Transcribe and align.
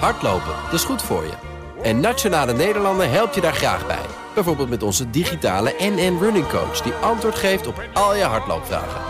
Hardlopen, 0.00 0.54
dat 0.64 0.72
is 0.72 0.84
goed 0.84 1.02
voor 1.02 1.22
je. 1.22 1.32
En 1.82 2.00
Nationale 2.00 2.52
Nederlanden 2.52 3.10
helpt 3.10 3.34
je 3.34 3.40
daar 3.40 3.54
graag 3.54 3.86
bij. 3.86 4.06
Bijvoorbeeld 4.34 4.68
met 4.68 4.82
onze 4.82 5.10
digitale 5.10 5.74
NN 5.78 6.18
Running 6.20 6.48
Coach... 6.48 6.80
die 6.80 6.92
antwoord 6.92 7.34
geeft 7.34 7.66
op 7.66 7.82
al 7.92 8.16
je 8.16 8.22
hardloopvragen. 8.22 9.00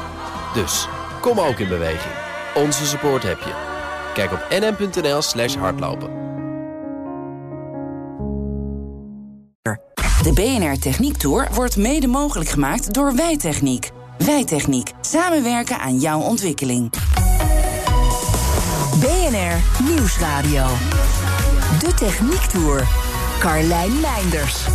Dus, 0.55 0.89
kom 1.21 1.41
ook 1.41 1.59
in 1.59 1.69
beweging. 1.69 2.15
Onze 2.55 2.87
support 2.87 3.23
heb 3.23 3.39
je. 3.39 3.53
Kijk 4.15 4.33
op 4.33 4.47
nn.nl 4.51 5.23
slash 5.23 5.57
hardlopen. 5.57 6.23
De 10.23 10.33
BNR 10.33 10.79
Techniek 10.79 11.17
Tour 11.17 11.49
wordt 11.53 11.77
mede 11.77 12.07
mogelijk 12.07 12.51
gemaakt 12.51 12.95
door 12.95 13.15
Wijtechniek. 13.15 13.91
Wijtechniek. 14.19 14.93
Samenwerken 15.01 15.79
aan 15.79 15.99
jouw 15.99 16.21
ontwikkeling. 16.21 16.93
BNR 19.01 19.85
Nieuwsradio. 19.89 20.67
De 21.79 21.95
Techniek 21.95 22.41
Tour. 22.41 22.89
Carlijn 23.39 24.01
Meinders. 24.01 24.67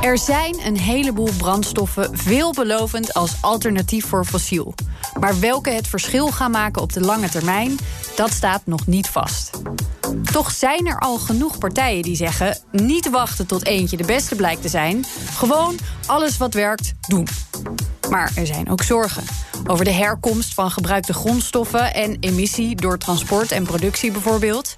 Er 0.00 0.18
zijn 0.18 0.60
een 0.66 0.78
heleboel 0.78 1.30
brandstoffen 1.36 2.18
veelbelovend 2.18 3.14
als 3.14 3.32
alternatief 3.40 4.06
voor 4.06 4.24
fossiel. 4.24 4.74
Maar 5.20 5.40
welke 5.40 5.70
het 5.70 5.88
verschil 5.88 6.30
gaan 6.30 6.50
maken 6.50 6.82
op 6.82 6.92
de 6.92 7.00
lange 7.00 7.28
termijn, 7.28 7.76
dat 8.16 8.30
staat 8.30 8.62
nog 8.64 8.86
niet 8.86 9.08
vast. 9.08 9.50
Toch 10.32 10.50
zijn 10.50 10.86
er 10.86 10.98
al 10.98 11.18
genoeg 11.18 11.58
partijen 11.58 12.02
die 12.02 12.16
zeggen: 12.16 12.58
niet 12.70 13.10
wachten 13.10 13.46
tot 13.46 13.66
eentje 13.66 13.96
de 13.96 14.04
beste 14.04 14.34
blijkt 14.34 14.62
te 14.62 14.68
zijn. 14.68 15.04
Gewoon 15.34 15.78
alles 16.06 16.36
wat 16.36 16.54
werkt 16.54 16.92
doen. 17.08 17.28
Maar 18.10 18.32
er 18.34 18.46
zijn 18.46 18.70
ook 18.70 18.82
zorgen. 18.82 19.24
Over 19.66 19.84
de 19.84 19.92
herkomst 19.92 20.54
van 20.54 20.70
gebruikte 20.70 21.12
grondstoffen 21.12 21.94
en 21.94 22.16
emissie 22.20 22.76
door 22.76 22.98
transport 22.98 23.52
en 23.52 23.64
productie 23.64 24.12
bijvoorbeeld. 24.12 24.74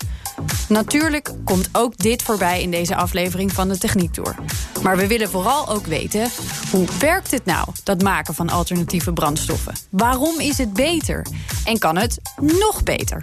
Natuurlijk 0.69 1.31
komt 1.45 1.69
ook 1.73 1.99
dit 1.99 2.23
voorbij 2.23 2.63
in 2.63 2.71
deze 2.71 2.97
aflevering 2.97 3.53
van 3.53 3.69
de 3.69 3.79
Techniek 3.79 4.13
Tour. 4.13 4.35
Maar 4.83 4.97
we 4.97 5.07
willen 5.07 5.31
vooral 5.31 5.69
ook 5.69 5.87
weten, 5.87 6.31
hoe 6.71 6.87
werkt 6.99 7.31
het 7.31 7.45
nou, 7.45 7.69
dat 7.85 8.03
maken 8.03 8.35
van 8.35 8.49
alternatieve 8.49 9.13
brandstoffen? 9.13 9.75
Waarom 9.91 10.41
is 10.41 10.59
het 10.59 10.73
beter? 10.73 11.27
En 11.65 11.79
kan 11.79 11.97
het 11.97 12.21
nog 12.37 12.83
beter? 12.83 13.23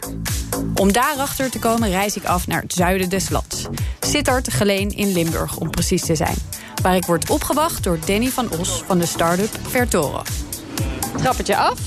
Om 0.73 0.91
daarachter 0.91 1.49
te 1.49 1.59
komen 1.59 1.89
reis 1.89 2.15
ik 2.15 2.25
af 2.25 2.47
naar 2.47 2.61
het 2.61 2.73
zuiden 2.73 3.09
des 3.09 3.29
lands. 3.29 3.67
Sittard 3.99 4.53
Geleen 4.53 4.89
in 4.89 5.11
Limburg, 5.11 5.57
om 5.57 5.69
precies 5.69 6.05
te 6.05 6.15
zijn. 6.15 6.37
Waar 6.81 6.95
ik 6.95 7.05
word 7.05 7.29
opgewacht 7.29 7.83
door 7.83 7.99
Danny 8.05 8.29
van 8.29 8.49
Os 8.59 8.83
van 8.87 8.97
de 8.97 9.05
start-up 9.05 9.57
Vertoro. 9.61 10.21
Trappetje 11.17 11.55
af. 11.55 11.79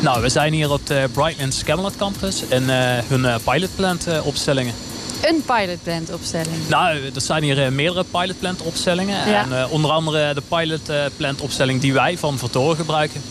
Nou, 0.00 0.22
we 0.22 0.28
zijn 0.28 0.52
hier 0.52 0.70
op 0.70 0.86
de 0.86 1.08
Brightlands 1.12 1.64
Camelot 1.64 1.96
Campus 1.96 2.48
en 2.48 2.62
uh, 2.62 2.74
hun 3.08 3.20
uh, 3.20 3.34
pilotplant 3.44 4.08
uh, 4.08 4.26
opstellingen. 4.26 4.74
Een 5.22 5.42
pilotplant 5.46 6.12
opstelling? 6.12 6.68
Nou, 6.68 6.96
er 7.14 7.20
zijn 7.20 7.42
hier 7.42 7.72
meerdere 7.72 8.04
pilotplant 8.10 8.62
opstellingen. 8.62 9.28
Ja. 9.28 9.44
En 9.44 9.68
onder 9.68 9.90
andere 9.90 10.34
de 10.34 10.42
pilotplant 10.48 11.40
opstelling 11.40 11.80
die 11.80 11.92
wij 11.92 12.18
van 12.18 12.38
Vertoren 12.38 12.76
gebruiken. 12.76 13.22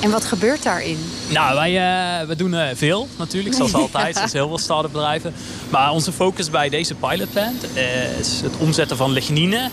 En 0.00 0.10
wat 0.10 0.24
gebeurt 0.24 0.62
daarin? 0.62 0.98
Nou, 1.28 1.54
wij 1.54 1.72
we 2.26 2.36
doen 2.36 2.56
veel 2.74 3.08
natuurlijk, 3.16 3.54
zoals 3.54 3.74
altijd. 3.84 4.16
zoals 4.16 4.32
heel 4.32 4.48
veel 4.48 4.58
start 4.58 4.92
bedrijven. 4.92 5.34
Maar 5.68 5.90
onze 5.90 6.12
focus 6.12 6.50
bij 6.50 6.68
deze 6.68 6.94
pilotplant 6.94 7.64
is 8.18 8.40
het 8.40 8.56
omzetten 8.58 8.96
van 8.96 9.10
lignine 9.10 9.70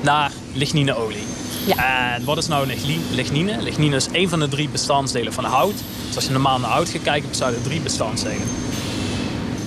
naar 0.00 0.30
lignineolie. 0.52 1.24
Ja. 1.66 2.14
En 2.14 2.24
wat 2.24 2.38
is 2.38 2.46
nou 2.46 2.66
lignine? 3.10 3.62
Lignine 3.62 3.96
is 3.96 4.06
een 4.12 4.28
van 4.28 4.40
de 4.40 4.48
drie 4.48 4.68
bestanddelen 4.68 5.32
van 5.32 5.44
hout. 5.44 5.74
Dus 6.06 6.14
als 6.14 6.24
je 6.24 6.30
normaal 6.30 6.58
naar 6.58 6.70
hout 6.70 6.88
gaat 6.88 7.02
kijken, 7.02 7.28
bestaan 7.28 7.54
er 7.54 7.62
drie 7.62 7.80
bestanddelen. 7.80 8.36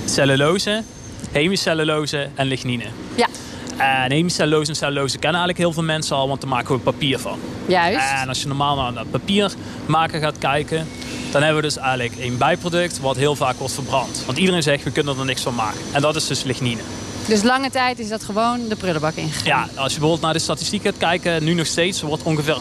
Cellulose, 0.06 0.83
hemicellulose 1.31 2.30
en 2.36 2.47
lignine. 2.47 2.86
Ja. 3.16 3.28
En 3.78 4.11
hemicellulose 4.11 4.69
en 4.69 4.75
cellulose 4.75 5.18
kennen 5.18 5.41
eigenlijk 5.41 5.57
heel 5.57 5.73
veel 5.73 5.84
mensen 5.94 6.16
al, 6.16 6.28
want 6.28 6.41
daar 6.41 6.50
maken 6.50 6.75
we 6.75 6.81
papier 6.81 7.19
van. 7.19 7.40
Juist. 7.68 8.12
En 8.22 8.28
als 8.28 8.41
je 8.41 8.47
normaal 8.47 8.91
naar 8.91 9.06
papier 9.06 9.52
maken 9.85 10.22
gaat 10.22 10.38
kijken, 10.38 10.88
dan 11.31 11.44
hebben 11.44 11.62
we 11.62 11.68
dus 11.68 11.78
eigenlijk 11.78 12.13
een 12.19 12.38
bijproduct 12.38 13.00
wat 13.00 13.16
heel 13.16 13.35
vaak 13.35 13.57
wordt 13.57 13.73
verbrand. 13.73 14.23
Want 14.25 14.38
iedereen 14.38 14.63
zegt, 14.63 14.84
we 14.84 14.91
kunnen 14.91 15.19
er 15.19 15.25
niks 15.25 15.41
van 15.41 15.56
maken. 15.56 15.79
En 15.91 16.02
dat 16.02 16.16
is 16.16 16.28
dus 16.28 16.44
lignine. 16.44 16.81
Dus 17.28 17.44
lange 17.44 17.69
tijd 17.69 18.00
is 18.00 18.09
dat 18.09 18.24
gewoon 18.24 18.68
de 18.68 18.75
prullenbak 18.75 19.16
ingegaan? 19.16 19.46
Ja, 19.46 19.62
als 19.62 19.94
je 19.94 20.00
bijvoorbeeld 20.00 20.22
naar 20.22 20.34
de 20.34 20.40
statistiek 20.40 20.84
gaat 20.84 20.97
kijken, 20.97 21.44
nu 21.44 21.53
nog 21.53 21.66
steeds 21.66 22.02
wordt 22.02 22.24
ongeveer 22.24 22.57
98% 22.57 22.59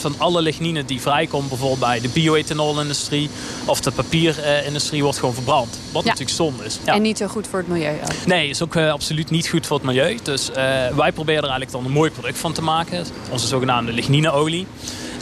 van 0.00 0.14
alle 0.18 0.42
lignine 0.42 0.84
die 0.84 1.00
vrijkomt, 1.00 1.48
bijvoorbeeld 1.48 1.80
bij 1.80 2.00
de 2.00 2.08
bio-ethanol-industrie 2.08 3.30
of 3.64 3.80
de 3.80 3.90
papierindustrie, 3.90 5.02
wordt 5.02 5.18
gewoon 5.18 5.34
verbrand. 5.34 5.78
Wat 5.92 6.04
natuurlijk 6.04 6.30
zonde 6.30 6.64
is. 6.64 6.78
Ja. 6.84 6.94
En 6.94 7.02
niet 7.02 7.18
zo 7.18 7.26
goed 7.26 7.46
voor 7.46 7.58
het 7.58 7.68
milieu 7.68 7.94
ook? 8.02 8.26
Nee, 8.26 8.48
is 8.48 8.62
ook 8.62 8.74
uh, 8.74 8.92
absoluut 8.92 9.30
niet 9.30 9.48
goed 9.48 9.66
voor 9.66 9.76
het 9.76 9.86
milieu. 9.86 10.18
Dus 10.22 10.48
uh, 10.50 10.56
wij 10.96 11.12
proberen 11.12 11.42
er 11.42 11.48
eigenlijk 11.50 11.72
dan 11.72 11.84
een 11.84 11.90
mooi 11.90 12.10
product 12.10 12.38
van 12.38 12.52
te 12.52 12.62
maken. 12.62 13.06
Onze 13.30 13.46
zogenaamde 13.46 13.92
lignineolie. 13.92 14.66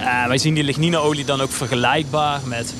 Uh, 0.01 0.27
wij 0.27 0.39
zien 0.39 0.55
die 0.55 0.65
lignineolie 0.65 1.25
dan 1.25 1.41
ook 1.41 1.53
vergelijkbaar 1.53 2.41
met 2.45 2.75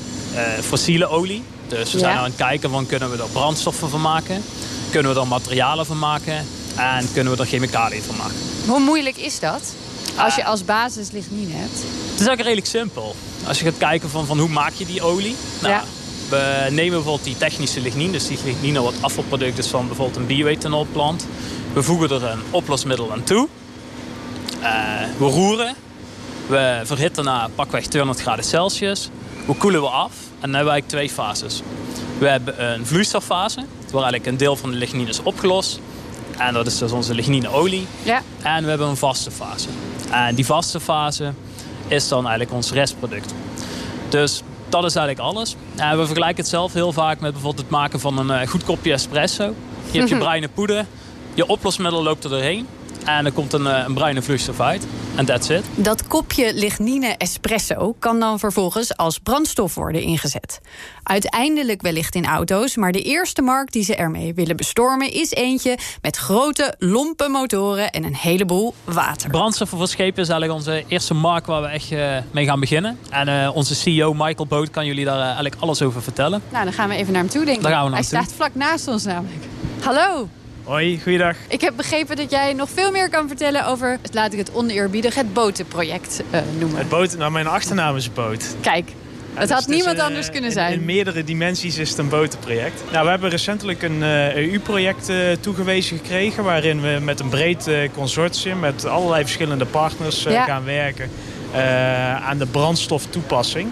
fossiele 0.61 1.07
olie. 1.07 1.43
Dus 1.67 1.91
we 1.91 1.99
zijn 1.99 2.13
ja. 2.13 2.17
aan 2.17 2.23
het 2.23 2.35
kijken 2.35 2.69
van 2.69 2.85
kunnen 2.85 3.11
we 3.11 3.17
er 3.17 3.29
brandstoffen 3.31 3.89
van 3.89 4.01
maken 4.01 4.43
kunnen 4.95 5.13
we 5.13 5.19
er 5.19 5.27
materialen 5.27 5.85
van 5.85 5.99
maken 5.99 6.45
en 6.75 7.11
kunnen 7.13 7.35
we 7.35 7.39
er 7.39 7.47
chemicaliën 7.47 8.03
van 8.03 8.15
maken. 8.15 8.35
Hoe 8.67 8.79
moeilijk 8.79 9.17
is 9.17 9.39
dat? 9.39 9.73
Als 10.17 10.35
je 10.35 10.45
als 10.45 10.65
basis 10.65 11.11
lignine 11.11 11.53
hebt? 11.53 11.73
Het 11.73 12.19
is 12.19 12.27
eigenlijk 12.27 12.41
redelijk 12.41 12.67
simpel. 12.67 13.15
Als 13.47 13.59
je 13.59 13.65
gaat 13.65 13.77
kijken 13.77 14.09
van, 14.09 14.25
van 14.25 14.39
hoe 14.39 14.49
maak 14.49 14.73
je 14.73 14.85
die 14.85 15.01
olie. 15.01 15.35
Nou, 15.61 15.73
ja. 15.73 15.83
We 16.29 16.67
nemen 16.69 16.91
bijvoorbeeld 16.91 17.23
die 17.23 17.37
technische 17.37 17.81
lignine. 17.81 18.11
Dus 18.11 18.27
die 18.27 18.37
lignine 18.43 18.81
wat 18.81 18.93
afvalproduct 19.01 19.57
is 19.57 19.67
van 19.67 19.87
bijvoorbeeld 19.87 20.17
een 20.17 20.25
bioethanolplant. 20.25 21.27
We 21.73 21.83
voegen 21.83 22.09
er 22.09 22.23
een 22.23 22.41
oplosmiddel 22.49 23.11
aan 23.11 23.23
toe. 23.23 23.47
Uh, 24.61 24.69
we 25.17 25.25
roeren. 25.25 25.75
We 26.47 26.81
verhitten 26.83 27.23
naar 27.23 27.49
pakweg 27.49 27.85
200 27.85 28.21
graden 28.21 28.45
Celsius. 28.45 29.09
We 29.47 29.55
koelen 29.55 29.81
we 29.81 29.87
af. 29.87 30.11
En 30.39 30.51
dan 30.51 30.53
hebben 30.53 30.73
we 30.73 30.79
eigenlijk 30.79 30.87
twee 30.87 31.09
fases. 31.09 31.61
We 32.17 32.27
hebben 32.27 32.71
een 32.71 32.85
vloeistoffase 32.85 33.65
waar 33.95 34.03
eigenlijk 34.03 34.31
een 34.31 34.45
deel 34.45 34.55
van 34.55 34.71
de 34.71 34.77
lignine 34.77 35.09
is 35.09 35.23
opgelost. 35.23 35.79
En 36.37 36.53
dat 36.53 36.67
is 36.67 36.77
dus 36.77 36.91
onze 36.91 37.13
lignineolie. 37.13 37.87
Ja. 38.03 38.21
En 38.41 38.63
we 38.63 38.69
hebben 38.69 38.87
een 38.87 38.97
vaste 38.97 39.31
fase. 39.31 39.67
En 40.11 40.35
die 40.35 40.45
vaste 40.45 40.79
fase 40.79 41.33
is 41.87 42.07
dan 42.07 42.19
eigenlijk 42.19 42.53
ons 42.53 42.71
restproduct. 42.71 43.33
Dus 44.09 44.41
dat 44.69 44.83
is 44.83 44.95
eigenlijk 44.95 45.27
alles. 45.27 45.55
En 45.75 45.97
we 45.97 46.05
vergelijken 46.05 46.37
het 46.37 46.47
zelf 46.47 46.73
heel 46.73 46.93
vaak 46.93 47.19
met 47.19 47.31
bijvoorbeeld 47.31 47.61
het 47.61 47.71
maken 47.71 47.99
van 47.99 48.17
een 48.17 48.31
eh, 48.31 48.47
goed 48.47 48.63
kopje 48.63 48.91
espresso. 48.91 49.53
Je 49.91 49.97
hebt 49.97 50.09
je 50.13 50.17
bruine 50.17 50.47
poeder, 50.47 50.85
je 51.33 51.47
oplosmiddel 51.47 52.03
loopt 52.03 52.23
er 52.23 52.29
doorheen. 52.29 52.67
En 53.03 53.25
er 53.25 53.31
komt 53.31 53.53
een, 53.53 53.67
eh, 53.67 53.83
een 53.87 53.93
bruine 53.93 54.21
vloeistof 54.21 54.59
uit. 54.59 54.87
En 55.15 55.25
that's 55.25 55.49
it. 55.49 55.63
Dat 55.75 56.07
kopje 56.07 56.53
lignine 56.53 57.07
espresso 57.17 57.95
kan 57.99 58.19
dan 58.19 58.39
vervolgens 58.39 58.97
als 58.97 59.19
brandstof 59.19 59.75
worden 59.75 60.01
ingezet. 60.01 60.59
Uiteindelijk 61.03 61.81
wellicht 61.81 62.15
in 62.15 62.25
auto's, 62.25 62.75
maar 62.75 62.91
de 62.91 63.01
eerste 63.01 63.41
markt 63.41 63.73
die 63.73 63.83
ze 63.83 63.95
ermee 63.95 64.33
willen 64.33 64.55
bestormen 64.55 65.11
is 65.11 65.31
eentje 65.31 65.77
met 66.01 66.17
grote, 66.17 66.75
lompe 66.79 67.27
motoren 67.27 67.91
en 67.91 68.03
een 68.03 68.15
heleboel 68.15 68.73
water. 68.83 69.29
Brandstoffen 69.29 69.77
voor 69.77 69.87
schepen 69.87 70.21
is 70.23 70.29
eigenlijk 70.29 70.59
onze 70.59 70.83
eerste 70.87 71.13
markt 71.13 71.47
waar 71.47 71.61
we 71.61 71.67
echt 71.67 71.91
uh, 71.91 72.17
mee 72.31 72.45
gaan 72.45 72.59
beginnen. 72.59 72.97
En 73.09 73.27
uh, 73.27 73.55
onze 73.55 73.75
CEO 73.75 74.13
Michael 74.13 74.47
Boot 74.47 74.69
kan 74.69 74.85
jullie 74.85 75.05
daar 75.05 75.21
eigenlijk 75.21 75.55
alles 75.59 75.81
over 75.81 76.01
vertellen. 76.01 76.41
Nou, 76.51 76.63
dan 76.63 76.73
gaan 76.73 76.89
we 76.89 76.95
even 76.95 77.13
naar 77.13 77.21
hem 77.21 77.31
toe, 77.31 77.45
denk 77.45 77.57
ik. 77.57 77.63
Daar 77.63 77.71
gaan 77.71 77.83
we 77.83 77.89
naar 77.89 77.99
Hij 77.99 78.07
staat 78.07 78.33
vlak 78.33 78.55
naast 78.55 78.87
ons 78.87 79.03
namelijk. 79.03 79.43
Hallo. 79.81 80.27
Hoi, 80.65 80.99
goeiedag. 81.03 81.35
Ik 81.47 81.61
heb 81.61 81.75
begrepen 81.75 82.15
dat 82.15 82.31
jij 82.31 82.53
nog 82.53 82.69
veel 82.69 82.91
meer 82.91 83.09
kan 83.09 83.27
vertellen 83.27 83.65
over, 83.65 83.97
laat 84.11 84.33
ik 84.33 84.39
het 84.39 84.53
oneerbiedig, 84.53 85.15
het 85.15 85.33
botenproject 85.33 86.23
uh, 86.31 86.39
noemen. 86.59 86.77
Het 86.77 86.89
boten, 86.89 87.19
nou 87.19 87.31
mijn 87.31 87.47
achternaam 87.47 87.95
is 87.95 88.13
Boot. 88.13 88.55
Kijk, 88.61 88.91
het 89.33 89.51
had 89.51 89.67
niemand 89.67 89.99
anders 89.99 90.29
kunnen 90.29 90.51
zijn. 90.51 90.73
In, 90.73 90.79
in, 90.79 90.85
meerdere 90.85 91.23
dimensies 91.23 91.77
is 91.77 91.89
het 91.89 91.97
een 91.97 92.09
botenproject. 92.09 92.83
Nou, 92.91 93.03
we 93.03 93.09
hebben 93.09 93.29
recentelijk 93.29 93.81
een 93.81 94.01
uh, 94.01 94.35
EU-project 94.35 95.09
uh, 95.09 95.31
toegewezen 95.39 95.97
gekregen... 95.97 96.43
waarin 96.43 96.81
we 96.81 96.99
met 97.01 97.19
een 97.19 97.29
breed 97.29 97.67
uh, 97.67 97.89
consortium 97.93 98.59
met 98.59 98.85
allerlei 98.85 99.23
verschillende 99.23 99.65
partners 99.65 100.23
ja. 100.23 100.43
gaan 100.43 100.63
werken... 100.63 101.09
aan 102.23 102.37
de 102.37 102.45
brandstoftoepassing 102.45 103.69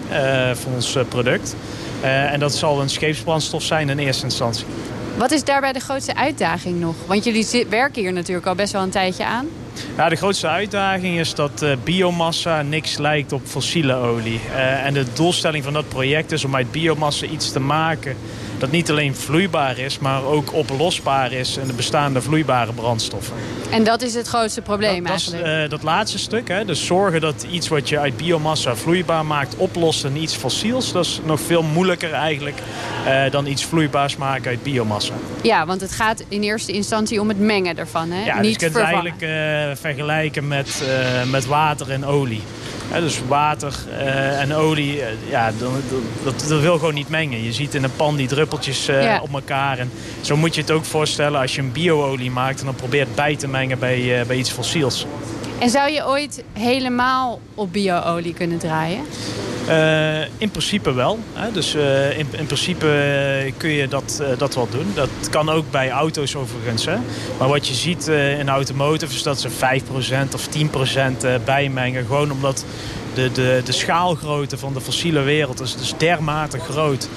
van 0.52 0.72
ons 0.72 0.96
product. 1.08 1.56
en 2.02 2.40
dat 2.40 2.54
zal 2.54 2.80
een 2.80 2.90
scheepsbrandstof 2.90 3.62
zijn 3.62 3.88
in 3.88 3.98
eerste 3.98 4.24
instantie. 4.24 4.64
Wat 5.16 5.30
is 5.30 5.44
daarbij 5.44 5.72
de 5.72 5.80
grootste 5.80 6.14
uitdaging 6.14 6.80
nog? 6.80 6.94
Want 7.06 7.24
jullie 7.24 7.66
werken 7.68 8.02
hier 8.02 8.12
natuurlijk 8.12 8.46
al 8.46 8.54
best 8.54 8.72
wel 8.72 8.82
een 8.82 8.90
tijdje 8.90 9.24
aan. 9.24 9.46
Ja, 9.96 10.08
de 10.08 10.16
grootste 10.16 10.48
uitdaging 10.48 11.18
is 11.18 11.34
dat 11.34 11.62
uh, 11.62 11.72
biomassa 11.84 12.62
niks 12.62 12.98
lijkt 12.98 13.32
op 13.32 13.40
fossiele 13.44 13.94
olie. 13.94 14.40
Uh, 14.50 14.84
en 14.86 14.94
de 14.94 15.04
doelstelling 15.12 15.64
van 15.64 15.72
dat 15.72 15.88
project 15.88 16.32
is 16.32 16.44
om 16.44 16.54
uit 16.54 16.72
biomassa 16.72 17.26
iets 17.26 17.52
te 17.52 17.60
maken 17.60 18.16
dat 18.58 18.70
niet 18.70 18.90
alleen 18.90 19.14
vloeibaar 19.14 19.78
is, 19.78 19.98
maar 19.98 20.24
ook 20.24 20.52
oplosbaar 20.52 21.32
is 21.32 21.56
in 21.56 21.66
de 21.66 21.72
bestaande 21.72 22.22
vloeibare 22.22 22.72
brandstoffen. 22.72 23.36
En 23.70 23.84
dat 23.84 24.02
is 24.02 24.14
het 24.14 24.28
grootste 24.28 24.60
probleem 24.60 25.02
dat, 25.02 25.10
eigenlijk? 25.10 25.44
Dat, 25.44 25.54
is, 25.54 25.64
uh, 25.64 25.70
dat 25.70 25.82
laatste 25.82 26.18
stuk, 26.18 26.48
hè, 26.48 26.64
dus 26.64 26.86
zorgen 26.86 27.20
dat 27.20 27.46
iets 27.50 27.68
wat 27.68 27.88
je 27.88 27.98
uit 27.98 28.16
biomassa 28.16 28.76
vloeibaar 28.76 29.26
maakt 29.26 29.56
oplost 29.56 30.04
in 30.04 30.16
iets 30.16 30.34
fossiels. 30.34 30.92
Dat 30.92 31.04
is 31.04 31.20
nog 31.24 31.40
veel 31.40 31.62
moeilijker 31.62 32.12
eigenlijk 32.12 32.58
dan 33.30 33.46
iets 33.46 33.64
vloeibaars 33.64 34.16
maken 34.16 34.50
uit 34.50 34.62
biomassa. 34.62 35.03
Ja, 35.42 35.66
want 35.66 35.80
het 35.80 35.92
gaat 35.92 36.24
in 36.28 36.42
eerste 36.42 36.72
instantie 36.72 37.20
om 37.20 37.28
het 37.28 37.38
mengen 37.38 37.78
ervan, 37.78 38.10
hè? 38.10 38.24
Ja, 38.24 38.34
niet 38.34 38.42
dus 38.42 38.52
je 38.52 38.58
kunt 38.58 38.74
het 38.74 38.82
eigenlijk 38.82 39.22
uh, 39.22 39.76
vergelijken 39.80 40.48
met, 40.48 40.82
met 41.30 41.46
water 41.46 41.90
en 41.90 42.04
olie. 42.04 42.42
Ja, 42.92 43.00
dus 43.00 43.20
water 43.28 43.74
uh, 43.90 44.40
en 44.40 44.54
olie, 44.54 44.96
uh, 44.96 45.04
ja, 45.28 45.52
dat, 45.58 45.70
dat, 46.24 46.44
dat, 46.48 46.60
wil 46.60 46.78
gewoon 46.78 46.94
niet 46.94 47.08
mengen. 47.08 47.42
Je 47.42 47.52
ziet 47.52 47.74
in 47.74 47.84
een 47.84 47.96
pan 47.96 48.16
die 48.16 48.28
druppeltjes 48.28 48.88
uh, 48.88 49.02
ja. 49.02 49.20
op 49.22 49.34
elkaar. 49.34 49.78
En 49.78 49.90
zo 50.20 50.36
moet 50.36 50.54
je 50.54 50.60
het 50.60 50.70
ook 50.70 50.84
voorstellen 50.84 51.40
als 51.40 51.54
je 51.54 51.60
een 51.60 51.72
bio-olie 51.72 52.30
maakt... 52.30 52.60
en 52.60 52.66
dan 52.66 52.74
probeert 52.74 53.14
bij 53.14 53.36
te 53.36 53.48
mengen 53.48 53.78
bij, 53.78 54.24
bij 54.26 54.36
iets 54.36 54.50
fossiels. 54.50 55.06
En 55.58 55.70
zou 55.70 55.90
je 55.90 56.06
ooit 56.06 56.44
helemaal 56.52 57.40
op 57.54 57.72
bio-olie 57.72 58.34
kunnen 58.34 58.58
draaien? 58.58 59.04
Uh, 59.68 60.20
in 60.38 60.50
principe 60.50 60.92
wel. 60.92 61.18
Hè. 61.32 61.52
Dus 61.52 61.74
uh, 61.74 62.18
in, 62.18 62.26
in, 62.30 62.46
principe 62.46 62.86
kun 63.56 63.70
je 63.70 63.88
dat, 63.88 64.22
dat 64.38 64.54
wel 64.54 64.68
doen. 64.70 64.92
Dat 64.94 65.08
kan 65.30 65.48
ook 65.48 65.70
bij 65.70 65.90
auto's 65.90 66.36
overigens. 66.36 66.84
Hè. 66.84 66.96
Maar 67.38 67.48
wat 67.48 67.68
je 67.68 67.74
ziet 67.74 68.06
in 68.38 68.48
automotive 68.48 69.14
is 69.14 69.22
dat 69.22 69.40
ze 69.40 69.50
5% 69.50 69.52
of 70.34 70.48
10% 70.48 71.44
bijmengen. 71.44 72.06
Gewoon 72.06 72.32
omdat 72.32 72.64
de, 73.14 73.32
de, 73.32 73.60
de 73.64 73.72
schaalgrootte 73.72 74.58
van 74.58 74.72
de 74.72 74.80
fossiele 74.80 75.20
wereld 75.20 75.60
is 75.60 75.76
dus 75.76 75.94
dermate 75.98 76.58
groot 76.58 77.08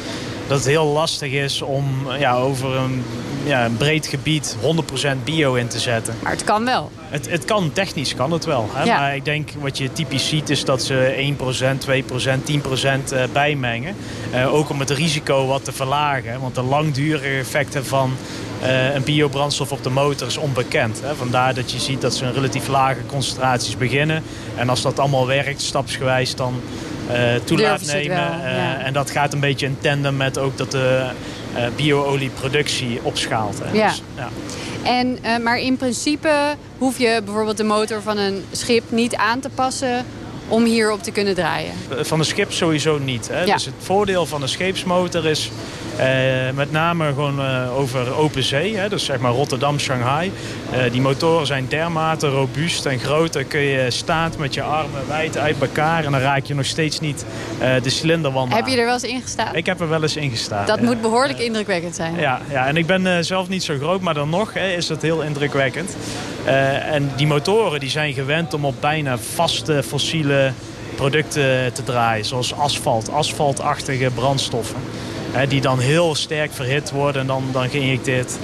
dat 0.48 0.58
het 0.58 0.68
heel 0.68 0.86
lastig 0.86 1.32
is 1.32 1.62
om 1.62 1.86
ja, 2.20 2.36
over 2.36 2.76
een, 2.76 3.04
ja, 3.44 3.66
een 3.66 3.78
breed 3.78 4.08
gebied 4.08 4.58
100% 4.62 5.24
bio 5.24 5.54
in 5.54 5.68
te 5.68 5.80
zetten. 5.80 6.16
Maar 6.24 6.32
het 6.32 6.44
kan 6.44 6.66
wel. 6.66 6.92
Het, 7.10 7.30
het 7.30 7.46
kan, 7.46 7.72
technisch 7.74 8.16
kan 8.16 8.32
het 8.32 8.46
wel. 8.46 8.70
Hè? 8.74 8.84
Ja. 8.84 9.00
Maar 9.00 9.16
ik 9.16 9.26
denk 9.26 9.50
wat 9.60 9.78
je 9.78 9.94
typisch 9.94 10.28
ziet 10.28 10.50
is 10.50 10.66
dat 10.66 10.84
ze 10.84 11.36
1%, 11.38 11.86
2%, 11.86 13.26
10% 13.26 13.32
bijmengen. 13.32 13.96
Uh, 14.34 14.54
ook 14.54 14.70
om 14.70 14.80
het 14.80 14.90
risico 14.90 15.46
wat 15.48 15.64
te 15.64 15.72
verlagen. 15.72 16.40
Want 16.42 16.56
de 16.56 16.64
langdurige 16.64 17.38
effecten 17.38 17.86
van 17.86 18.12
uh, 18.62 18.96
een 18.96 19.04
biobrandstof 19.04 19.72
op 19.72 19.84
de 19.84 19.90
motor 19.90 20.28
is 20.28 20.38
onbekend. 20.38 21.02
Hè? 21.02 21.16
Vandaar 21.16 21.54
dat 21.54 21.72
je 21.72 21.80
ziet 21.80 22.02
dat 22.02 22.16
ze 22.16 22.26
een 22.26 22.34
relatief 22.34 22.68
lage 22.68 23.06
concentraties 23.06 23.78
beginnen. 23.78 24.24
En 24.56 24.70
als 24.70 24.82
dat 24.82 25.00
allemaal 25.00 25.28
werkt, 25.28 25.62
stapsgewijs, 25.62 26.36
dan 26.36 26.62
uh, 27.12 27.36
toelaat 27.44 27.86
nemen. 27.86 28.16
Wel, 28.16 28.52
ja. 28.52 28.80
En 28.80 28.94
dat 28.94 29.12
gaat 29.12 29.34
een 29.34 29.40
beetje 29.40 29.66
in 29.66 29.78
tandem 29.82 30.18
met 30.18 30.38
ook 30.38 30.58
dat 30.58 30.72
de 30.72 31.10
uh, 31.56 31.66
bio-olieproductie 31.76 33.00
opschaalt. 33.02 33.60
Hè? 33.64 33.72
Ja. 33.72 33.88
Dus, 33.88 34.02
ja. 34.16 34.30
En, 34.84 35.44
maar 35.44 35.60
in 35.60 35.78
principe 35.78 36.56
hoef 36.78 36.98
je 36.98 37.22
bijvoorbeeld 37.26 37.58
de 37.58 37.64
motor 37.64 38.02
van 38.02 38.18
een 38.18 38.44
schip 38.52 38.84
niet 38.90 39.16
aan 39.16 39.40
te 39.40 39.50
passen 39.50 40.06
om 40.48 40.66
hierop 40.66 41.04
te 41.04 41.12
kunnen 41.12 41.36
draaien? 41.36 41.74
Van 41.90 42.20
een 42.20 42.26
schip 42.26 42.52
sowieso 42.52 42.98
niet. 42.98 43.28
Hè? 43.28 43.44
Ja. 43.44 43.54
Dus 43.54 43.66
het 43.66 43.74
voordeel 43.78 44.26
van 44.26 44.42
een 44.42 44.50
scheepsmotor 44.50 45.26
is 45.26 45.52
uh, 46.00 46.56
met 46.56 46.72
name 46.72 47.06
gewoon 47.06 47.40
uh, 47.40 47.78
over 47.78 48.16
open 48.16 48.44
zee. 48.44 48.78
Hè? 48.78 48.90
Dus 48.90 49.06
zeg 49.06 49.20
maar 49.20 49.32
Rotterdam, 49.32 49.80
Shanghai. 49.80 50.32
Uh, 50.74 50.92
die 50.92 51.02
motoren 51.02 51.48
zijn 51.48 51.66
dermate 51.70 52.28
robuust 52.28 52.86
en 52.86 53.00
groot. 53.00 53.34
Dan 53.34 53.48
kun 53.48 53.60
je 53.60 53.92
staand 53.92 54.38
met 54.38 54.54
je 54.54 54.62
armen 54.62 55.08
wijd 55.08 55.38
uit 55.38 55.56
elkaar. 55.62 56.06
En 56.06 56.12
dan 56.12 56.22
raak 56.22 56.46
je 56.46 56.56
nog 56.56 56.66
steeds 56.66 57.00
niet 57.00 57.26
de 57.84 57.90
cilinderwand 57.90 58.54
Heb 58.54 58.68
je 58.68 58.78
er 58.78 58.86
wel 58.86 58.94
eens 58.94 59.04
in 59.04 59.22
gestaan? 59.22 59.56
Ik 59.56 59.66
heb 59.66 59.80
er 59.80 59.90
wel 59.90 60.02
eens 60.02 60.16
in 60.16 60.30
gestaan. 60.30 60.66
Dat 60.66 60.80
ja. 60.80 60.86
moet 60.86 61.02
behoorlijk 61.02 61.40
indrukwekkend 61.40 61.96
zijn. 61.96 62.16
Ja, 62.20 62.42
ja, 62.50 62.68
en 62.68 62.78
ik 62.78 62.86
ben 62.86 63.26
zelf 63.26 63.50
niet 63.50 63.64
zo 63.64 63.78
groot. 63.78 64.02
Maar 64.02 64.14
dan 64.14 64.30
nog 64.30 64.54
hè, 64.54 64.72
is 64.72 64.90
het 64.90 65.02
heel 65.02 65.22
indrukwekkend. 65.22 65.96
en 66.46 67.12
die 67.16 67.28
motoren 67.28 67.80
die 67.80 67.90
zijn 67.90 68.14
gewend 68.14 68.54
om 68.54 68.66
op 68.66 68.76
bijna 68.80 69.18
vaste 69.18 69.84
fossiele 69.84 70.37
producten 70.96 71.74
te 71.74 71.84
draaien. 71.84 72.26
Zoals 72.26 72.54
asfalt, 72.54 73.12
asfaltachtige 73.12 74.10
brandstoffen. 74.16 74.80
Hè, 75.32 75.48
die 75.48 75.62
dan 75.62 75.80
heel 75.80 76.16
sterk 76.16 76.54
verhit 76.54 76.92
worden 76.92 77.22
en 77.22 77.28
dan, 77.28 77.44
dan 77.52 77.70
geïnjecteerd. 77.70 78.38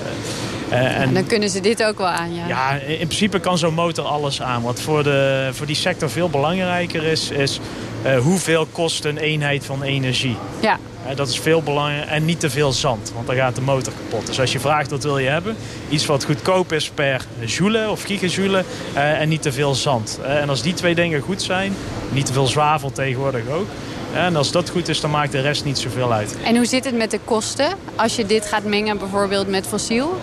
Uh, 0.72 0.78
en, 0.80 0.96
en 0.96 1.14
dan 1.14 1.26
kunnen 1.26 1.50
ze 1.50 1.60
dit 1.60 1.84
ook 1.84 1.98
wel 1.98 2.08
aan, 2.08 2.36
ja? 2.36 2.48
Ja, 2.48 2.72
in 2.72 2.96
principe 2.96 3.40
kan 3.40 3.58
zo'n 3.58 3.74
motor 3.74 4.06
alles 4.06 4.42
aan. 4.42 4.62
Wat 4.62 4.82
voor, 4.82 5.04
de, 5.04 5.50
voor 5.52 5.66
die 5.66 5.76
sector 5.76 6.10
veel 6.10 6.30
belangrijker 6.30 7.04
is, 7.04 7.30
is 7.30 7.60
uh, 8.06 8.18
hoeveel 8.18 8.68
kost 8.72 9.06
een 9.06 9.18
eenheid 9.18 9.66
van 9.66 9.84
energie. 9.84 10.38
Ja. 10.60 10.80
Dat 11.16 11.28
is 11.28 11.40
veel 11.40 11.62
belangrijk. 11.62 12.10
En 12.10 12.26
niet 12.26 12.40
te 12.40 12.50
veel 12.50 12.72
zand, 12.72 13.12
want 13.14 13.28
dan 13.28 13.36
gaat 13.36 13.56
de 13.56 13.62
motor 13.62 13.94
kapot. 13.94 14.28
Dus 14.28 14.40
als 14.40 14.52
je 14.52 14.60
vraagt 14.60 14.90
wat 14.90 15.04
wil 15.04 15.18
je 15.18 15.30
hebben, 15.30 15.56
iets 15.90 16.06
wat 16.06 16.26
goedkoop 16.26 16.72
is 16.72 16.90
per 16.90 17.26
joule 17.46 17.90
of 17.90 18.04
gigajoule 18.04 18.64
en 18.94 19.30
niet 19.30 19.42
te 19.42 19.52
veel 19.52 19.76
zand. 19.76 20.20
en 20.24 20.50
als 20.50 20.62
die 20.62 20.74
twee 20.74 20.96
dingen 20.96 21.22
goed 21.22 21.42
zijn, 21.42 21.74
niet 22.12 22.26
te 22.26 22.34
veel 22.34 22.48
zwavel 22.48 22.92
tegenwoordig 22.92 23.50
ook. 23.50 23.68
En 24.14 24.36
als 24.36 24.52
dat 24.52 24.70
goed 24.70 24.88
is, 24.88 25.02
dan 25.02 25.12
maakt 25.12 25.32
de 25.32 25.42
rest 25.42 25.66
niet 25.66 25.78
zoveel 25.78 26.14
uit. 26.14 26.36
En 26.44 26.56
hoe 26.56 26.66
zit 26.66 26.86
het 26.86 26.98
met 26.98 27.12
de 27.12 27.20
kosten 27.26 27.78
als 27.96 28.16
je 28.16 28.26
dit 28.26 28.46
gaat 28.46 28.64
mengen 28.64 28.98
bijvoorbeeld 28.98 29.48
met 29.48 29.68
fossiel? 29.68 30.20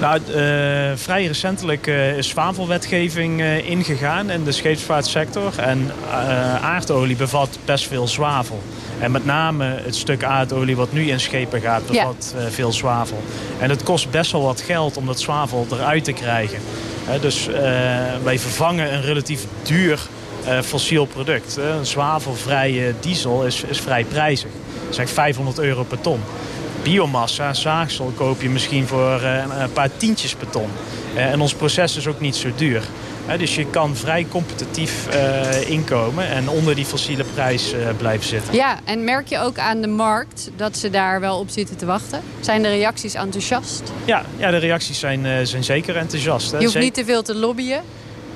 Nou, 0.00 0.20
uh, 0.28 0.34
vrij 0.94 1.26
recentelijk 1.26 1.86
uh, 1.86 2.16
is 2.16 2.28
zwavelwetgeving 2.28 3.40
uh, 3.40 3.68
ingegaan 3.68 4.30
in 4.30 4.44
de 4.44 4.52
scheepvaartsector. 4.52 5.58
En 5.58 5.92
aardolie 6.60 7.16
bevat 7.16 7.58
best 7.64 7.86
veel 7.86 8.08
zwavel. 8.08 8.62
En 9.00 9.10
met 9.10 9.24
name 9.24 9.64
het 9.64 9.96
stuk 9.96 10.24
aardolie 10.24 10.76
wat 10.76 10.92
nu 10.92 11.08
in 11.08 11.20
schepen 11.20 11.60
gaat, 11.60 11.86
bevat 11.86 12.34
ja. 12.38 12.50
veel 12.50 12.72
zwavel. 12.72 13.22
En 13.58 13.70
het 13.70 13.82
kost 13.82 14.10
best 14.10 14.32
wel 14.32 14.42
wat 14.42 14.60
geld 14.60 14.96
om 14.96 15.06
dat 15.06 15.20
zwavel 15.20 15.66
eruit 15.70 16.04
te 16.04 16.12
krijgen. 16.12 16.58
dus 17.20 17.48
wij 18.22 18.38
vervangen 18.38 18.94
een 18.94 19.02
relatief 19.02 19.46
duur 19.62 20.00
fossiel 20.64 21.04
product. 21.04 21.56
Een 21.56 21.86
zwavelvrije 21.86 22.94
diesel 23.00 23.46
is, 23.46 23.62
is 23.62 23.80
vrij 23.80 24.04
prijzig. 24.04 24.50
Dat 24.82 24.90
is 24.90 24.98
echt 24.98 25.10
500 25.10 25.58
euro 25.58 25.82
per 25.82 26.00
ton. 26.00 26.20
Biomassa, 26.88 27.54
zaagsel, 27.54 28.12
koop 28.16 28.42
je 28.42 28.50
misschien 28.50 28.86
voor 28.86 29.20
uh, 29.22 29.44
een 29.60 29.72
paar 29.72 29.90
tientjes 29.96 30.34
per 30.34 30.50
ton. 30.50 30.68
en 31.16 31.40
ons 31.40 31.54
proces 31.54 31.96
is 31.96 32.06
ook 32.06 32.20
niet 32.20 32.36
zo 32.36 32.48
duur. 32.56 32.82
dus 33.38 33.54
je 33.54 33.66
kan 33.66 33.96
vrij 33.96 34.26
competitief 34.30 35.08
inkomen 35.66 36.28
en 36.28 36.48
onder 36.48 36.74
die 36.74 36.84
fossiele 36.84 37.24
prijs 37.34 37.74
blijven 37.96 38.26
zitten. 38.26 38.54
Ja, 38.54 38.78
en 38.84 39.04
merk 39.04 39.28
je 39.28 39.38
ook 39.38 39.58
aan 39.58 39.80
de 39.80 39.86
markt 39.86 40.50
dat 40.56 40.76
ze 40.76 40.90
daar 40.90 41.20
wel 41.20 41.38
op 41.38 41.48
zitten 41.48 41.76
te 41.76 41.86
wachten? 41.86 42.20
Zijn 42.40 42.62
de 42.62 42.68
reacties 42.68 43.14
enthousiast? 43.14 43.82
Ja, 44.04 44.24
ja 44.36 44.50
de 44.50 44.56
reacties 44.56 44.98
zijn, 44.98 45.46
zijn 45.46 45.64
zeker 45.64 45.96
enthousiast. 45.96 46.50
Je 46.50 46.64
hoeft 46.64 46.78
niet 46.78 46.94
te 46.94 47.04
veel 47.04 47.22
te 47.22 47.34
lobbyen? 47.34 47.82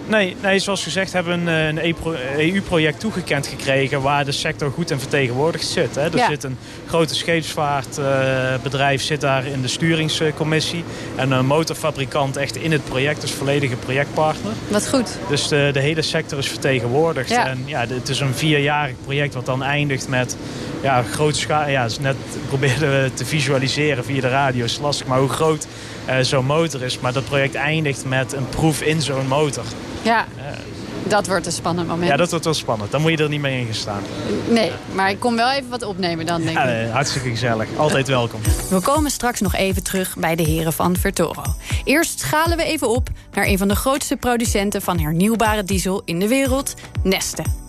Nee, 0.07 0.37
nee, 0.43 0.59
zoals 0.59 0.83
gezegd 0.83 1.13
hebben 1.13 1.45
we 1.45 1.51
een, 1.51 1.87
een 1.87 1.95
EU-project 2.39 3.01
toegekend 3.01 3.47
gekregen 3.47 4.03
waar 4.03 4.25
de 4.25 4.33
sector 4.33 4.71
goed 4.71 4.91
in 4.91 4.99
vertegenwoordigd 4.99 5.67
zit. 5.67 5.95
Hè. 5.95 6.03
Er 6.03 6.17
ja. 6.17 6.29
zit 6.29 6.45
een 6.45 6.59
grote 6.87 7.15
scheepsvaartbedrijf 7.15 9.01
uh, 9.01 9.07
zit 9.07 9.21
daar 9.21 9.47
in 9.47 9.63
de 9.63 9.69
sturingscommissie. 9.69 10.85
En 11.17 11.31
een 11.31 11.47
motorfabrikant 11.47 12.37
echt 12.37 12.57
in 12.57 12.73
het 12.73 12.85
project, 12.85 13.21
dus 13.21 13.31
volledige 13.31 13.77
projectpartner. 13.77 14.53
Wat 14.69 14.89
goed. 14.89 15.19
Dus 15.29 15.49
de, 15.49 15.71
de 15.73 15.81
hele 15.81 16.03
sector 16.03 16.39
is 16.39 16.49
vertegenwoordigd. 16.49 17.31
Ja. 17.31 17.47
En 17.47 17.63
ja, 17.67 17.87
het 17.87 18.09
is 18.09 18.21
een 18.21 18.35
vierjarig 18.35 18.95
project 19.05 19.35
wat 19.35 19.47
dan 19.47 19.63
eindigt 19.63 20.09
met 20.09 20.37
ja, 20.83 21.03
groot 21.03 21.37
scha 21.37 21.67
ja, 21.67 21.85
dus 21.85 21.99
net 21.99 22.17
probeerden 22.49 23.03
we 23.03 23.11
te 23.15 23.25
visualiseren 23.25 24.05
via 24.05 24.21
de 24.21 24.29
radio, 24.29 24.65
is 24.65 24.79
lastig, 24.79 25.07
maar 25.07 25.19
hoe 25.19 25.29
groot 25.29 25.67
uh, 26.09 26.15
zo'n 26.21 26.45
motor 26.45 26.83
is. 26.83 26.99
Maar 26.99 27.13
dat 27.13 27.25
project 27.25 27.55
eindigt 27.55 28.05
met 28.05 28.33
een 28.33 28.49
proef 28.49 28.83
in 28.83 29.03
zo'n 29.03 29.27
motor. 29.27 29.65
Ja, 30.03 30.27
dat 31.09 31.27
wordt 31.27 31.47
een 31.47 31.53
spannend 31.53 31.89
moment. 31.89 32.11
Ja, 32.11 32.17
dat 32.17 32.31
wordt 32.31 32.45
wel 32.45 32.55
spannend. 32.55 32.91
Dan 32.91 33.01
moet 33.01 33.11
je 33.11 33.17
er 33.17 33.29
niet 33.29 33.41
mee 33.41 33.61
ingestaan. 33.61 34.03
Nee, 34.49 34.73
maar 34.93 35.11
ik 35.11 35.21
kom 35.21 35.37
wel 35.37 35.51
even 35.51 35.71
wat 35.71 35.83
opnemen 35.83 36.27
dan, 36.27 36.43
denk 36.43 36.59
ik. 36.59 36.65
Ja, 36.65 36.87
hartstikke 36.87 37.29
gezellig. 37.29 37.69
Altijd 37.77 38.09
welkom. 38.09 38.41
We 38.71 38.81
komen 38.81 39.11
straks 39.11 39.41
nog 39.41 39.55
even 39.55 39.83
terug 39.83 40.17
bij 40.17 40.37
de 40.37 40.43
heren 40.43 40.73
van 40.73 40.97
Vertoro. 40.97 41.43
Eerst 41.85 42.21
schalen 42.21 42.57
we 42.57 42.65
even 42.65 42.89
op 42.89 43.09
naar 43.33 43.47
een 43.47 43.59
van 43.59 43.69
de 43.69 43.77
grootste 43.77 44.17
producenten 44.17 44.83
van 44.83 44.99
hernieuwbare 44.99 45.65
diesel 45.65 46.03
in 46.05 46.19
de 46.19 46.29
wereld, 46.29 46.75
Neste 47.03 47.62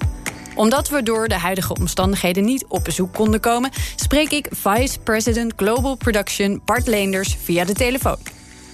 omdat 0.55 0.89
we 0.89 1.03
door 1.03 1.27
de 1.27 1.37
huidige 1.37 1.75
omstandigheden 1.75 2.45
niet 2.45 2.65
op 2.67 2.83
bezoek 2.83 3.13
konden 3.13 3.39
komen, 3.39 3.71
spreek 3.95 4.31
ik 4.31 4.47
Vice 4.51 4.99
President 4.99 5.53
Global 5.55 5.95
Production 5.95 6.61
Bart 6.65 6.87
Leenders 6.87 7.37
via 7.43 7.65
de 7.65 7.73
telefoon. 7.73 8.17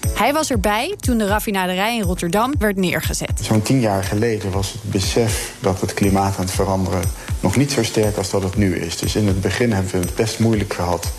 Hij 0.08 0.32
was 0.32 0.50
erbij 0.50 0.94
toen 1.00 1.18
de 1.18 1.26
raffinaderij 1.26 1.96
in 1.96 2.02
Rotterdam 2.02 2.54
werd 2.58 2.76
neergezet. 2.76 3.40
Zo'n 3.42 3.62
tien 3.62 3.80
jaar 3.80 4.04
geleden 4.04 4.50
was 4.50 4.72
het 4.72 4.82
besef 4.82 5.52
dat 5.60 5.80
het 5.80 5.94
klimaat 5.94 6.36
aan 6.36 6.44
het 6.44 6.54
veranderen 6.54 7.02
nog 7.40 7.56
niet 7.56 7.72
zo 7.72 7.82
sterk 7.82 8.16
als 8.16 8.30
dat 8.30 8.42
het 8.42 8.56
nu 8.56 8.76
is. 8.76 8.96
Dus 8.96 9.14
in 9.14 9.26
het 9.26 9.40
begin 9.40 9.72
hebben 9.72 9.92
we 9.92 9.98
het 9.98 10.14
best 10.14 10.38
moeilijk 10.38 10.74
gehad 10.74 11.12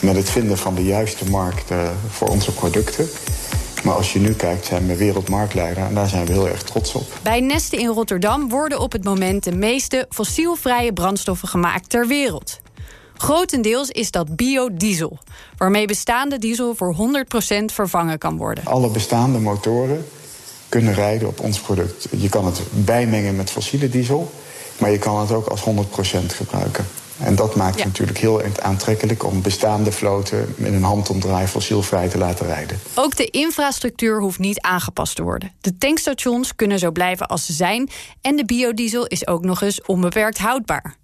met 0.00 0.16
het 0.16 0.30
vinden 0.30 0.58
van 0.58 0.74
de 0.74 0.84
juiste 0.84 1.30
markt 1.30 1.70
uh, 1.70 1.88
voor 2.10 2.28
onze 2.28 2.52
producten. 2.52 3.08
Maar 3.84 3.94
als 3.94 4.12
je 4.12 4.18
nu 4.18 4.34
kijkt, 4.34 4.66
zijn 4.66 4.86
we 4.86 4.96
wereldmarktleider 4.96 5.84
en 5.84 5.94
daar 5.94 6.08
zijn 6.08 6.26
we 6.26 6.32
heel 6.32 6.48
erg 6.48 6.62
trots 6.62 6.94
op. 6.94 7.18
Bij 7.22 7.40
Neste 7.40 7.76
in 7.76 7.88
Rotterdam 7.88 8.48
worden 8.48 8.80
op 8.80 8.92
het 8.92 9.04
moment 9.04 9.44
de 9.44 9.54
meeste 9.54 10.06
fossielvrije 10.10 10.92
brandstoffen 10.92 11.48
gemaakt 11.48 11.90
ter 11.90 12.06
wereld. 12.06 12.60
Grotendeels 13.16 13.88
is 13.88 14.10
dat 14.10 14.36
biodiesel, 14.36 15.18
waarmee 15.56 15.86
bestaande 15.86 16.38
diesel 16.38 16.74
voor 16.74 16.96
100% 17.62 17.64
vervangen 17.64 18.18
kan 18.18 18.36
worden. 18.36 18.64
Alle 18.64 18.90
bestaande 18.90 19.38
motoren 19.38 20.06
kunnen 20.68 20.94
rijden 20.94 21.28
op 21.28 21.40
ons 21.40 21.60
product. 21.60 22.06
Je 22.16 22.28
kan 22.28 22.46
het 22.46 22.60
bijmengen 22.70 23.36
met 23.36 23.50
fossiele 23.50 23.88
diesel, 23.88 24.30
maar 24.78 24.90
je 24.90 24.98
kan 24.98 25.20
het 25.20 25.30
ook 25.30 25.46
als 25.46 25.64
100% 25.64 25.64
gebruiken. 26.26 26.86
En 27.24 27.34
dat 27.34 27.56
maakt 27.56 27.76
het 27.76 27.84
natuurlijk 27.84 28.18
heel 28.18 28.42
aantrekkelijk 28.62 29.24
om 29.24 29.42
bestaande 29.42 29.92
vloten 29.92 30.54
in 30.56 30.74
een 30.74 30.82
handomdraai 30.82 31.46
fossielvrij 31.46 32.08
te 32.08 32.18
laten 32.18 32.46
rijden. 32.46 32.80
Ook 32.94 33.16
de 33.16 33.26
infrastructuur 33.26 34.20
hoeft 34.20 34.38
niet 34.38 34.60
aangepast 34.60 35.16
te 35.16 35.22
worden. 35.22 35.52
De 35.60 35.78
tankstations 35.78 36.54
kunnen 36.54 36.78
zo 36.78 36.90
blijven 36.90 37.26
als 37.26 37.46
ze 37.46 37.52
zijn 37.52 37.90
en 38.20 38.36
de 38.36 38.44
biodiesel 38.44 39.06
is 39.06 39.26
ook 39.26 39.44
nog 39.44 39.62
eens 39.62 39.82
onbeperkt 39.82 40.38
houdbaar. 40.38 40.96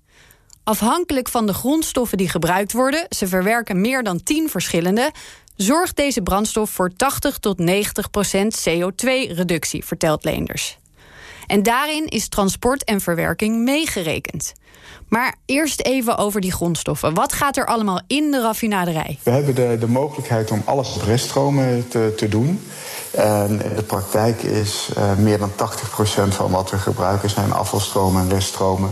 Afhankelijk 0.64 1.28
van 1.28 1.46
de 1.46 1.54
grondstoffen 1.54 2.18
die 2.18 2.28
gebruikt 2.28 2.72
worden, 2.72 3.06
ze 3.08 3.26
verwerken 3.26 3.80
meer 3.80 4.02
dan 4.02 4.22
10 4.22 4.48
verschillende, 4.48 5.10
zorgt 5.56 5.96
deze 5.96 6.22
brandstof 6.22 6.70
voor 6.70 6.90
80 6.96 7.38
tot 7.38 7.58
90 7.58 8.10
procent 8.10 8.68
CO2-reductie, 8.68 9.84
vertelt 9.84 10.24
Leenders. 10.24 10.79
En 11.50 11.62
daarin 11.62 12.06
is 12.06 12.28
transport 12.28 12.84
en 12.84 13.00
verwerking 13.00 13.64
meegerekend. 13.64 14.52
Maar 15.08 15.34
eerst 15.46 15.80
even 15.80 16.16
over 16.16 16.40
die 16.40 16.52
grondstoffen. 16.52 17.14
Wat 17.14 17.32
gaat 17.32 17.56
er 17.56 17.66
allemaal 17.66 18.00
in 18.06 18.30
de 18.30 18.40
raffinaderij? 18.40 19.18
We 19.22 19.30
hebben 19.30 19.54
de, 19.54 19.76
de 19.80 19.86
mogelijkheid 19.86 20.50
om 20.50 20.62
alles 20.64 20.94
op 20.94 21.02
reststromen 21.02 21.88
te, 21.88 22.12
te 22.16 22.28
doen. 22.28 22.60
En 23.10 23.62
in 23.64 23.74
de 23.76 23.82
praktijk 23.82 24.42
is 24.42 24.88
uh, 24.96 25.16
meer 25.16 25.38
dan 25.38 25.50
80% 25.50 25.54
van 26.28 26.50
wat 26.50 26.70
we 26.70 26.78
gebruiken 26.78 27.30
zijn 27.30 27.52
afvalstromen 27.52 28.22
en 28.22 28.28
reststromen. 28.28 28.90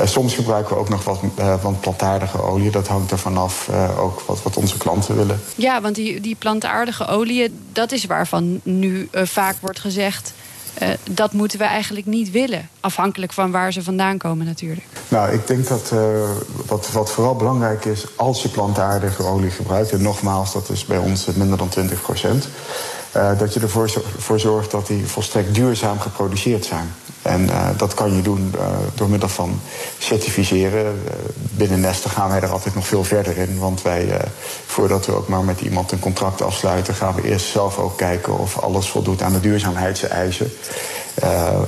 Uh, 0.00 0.06
soms 0.06 0.34
gebruiken 0.34 0.74
we 0.74 0.80
ook 0.80 0.88
nog 0.88 1.04
wat, 1.04 1.20
uh, 1.38 1.62
wat 1.62 1.80
plantaardige 1.80 2.42
olie. 2.42 2.70
Dat 2.70 2.88
hangt 2.88 3.10
er 3.10 3.18
vanaf 3.18 3.70
ook 3.98 4.20
wat, 4.20 4.42
wat 4.42 4.56
onze 4.56 4.76
klanten 4.76 5.16
willen. 5.16 5.40
Ja, 5.54 5.80
want 5.80 5.94
die, 5.94 6.20
die 6.20 6.34
plantaardige 6.34 7.06
olie, 7.06 7.54
dat 7.72 7.92
is 7.92 8.04
waarvan 8.04 8.60
nu 8.62 9.08
vaak 9.12 9.56
wordt 9.60 9.78
gezegd 9.80 10.32
uh, 10.82 10.88
dat 11.10 11.32
moeten 11.32 11.58
we 11.58 11.64
eigenlijk 11.64 12.06
niet 12.06 12.30
willen. 12.30 12.68
Afhankelijk 12.80 13.32
van 13.32 13.50
waar 13.50 13.72
ze 13.72 13.82
vandaan 13.82 14.18
komen 14.18 14.46
natuurlijk. 14.46 14.86
Nou, 15.08 15.32
ik 15.32 15.46
denk 15.46 15.68
dat 15.68 15.90
uh, 15.94 16.00
wat, 16.66 16.90
wat 16.92 17.10
vooral 17.10 17.34
belangrijk 17.34 17.84
is... 17.84 18.06
als 18.16 18.42
je 18.42 18.48
plantaardige 18.48 19.22
olie 19.22 19.50
gebruikt... 19.50 19.92
en 19.92 20.02
nogmaals, 20.02 20.52
dat 20.52 20.70
is 20.70 20.84
bij 20.84 20.98
ons 20.98 21.26
minder 21.34 21.58
dan 21.58 21.68
20 21.68 22.02
procent... 22.02 22.48
Uh, 23.16 23.38
dat 23.38 23.54
je 23.54 23.60
ervoor 23.60 23.90
voor 24.18 24.40
zorgt 24.40 24.70
dat 24.70 24.86
die 24.86 25.06
volstrekt 25.06 25.54
duurzaam 25.54 26.00
geproduceerd 26.00 26.64
zijn. 26.64 26.94
En 27.22 27.42
uh, 27.42 27.68
dat 27.76 27.94
kan 27.94 28.16
je 28.16 28.22
doen 28.22 28.52
uh, 28.54 28.66
door 28.94 29.08
middel 29.08 29.28
van 29.28 29.60
certificeren. 29.98 31.02
Binnen 31.34 31.80
Nesten 31.80 32.10
gaan 32.10 32.28
wij 32.28 32.40
er 32.40 32.50
altijd 32.50 32.74
nog 32.74 32.86
veel 32.86 33.04
verder 33.04 33.36
in. 33.36 33.58
Want 33.58 33.82
wij, 33.82 34.20
voordat 34.66 35.06
we 35.06 35.14
ook 35.14 35.28
maar 35.28 35.44
met 35.44 35.60
iemand 35.60 35.92
een 35.92 35.98
contract 35.98 36.42
afsluiten, 36.42 36.94
gaan 36.94 37.14
we 37.14 37.28
eerst 37.28 37.46
zelf 37.46 37.78
ook 37.78 37.96
kijken 37.96 38.38
of 38.38 38.58
alles 38.58 38.88
voldoet 38.88 39.22
aan 39.22 39.32
de 39.32 39.40
duurzaamheidseisen. 39.40 40.52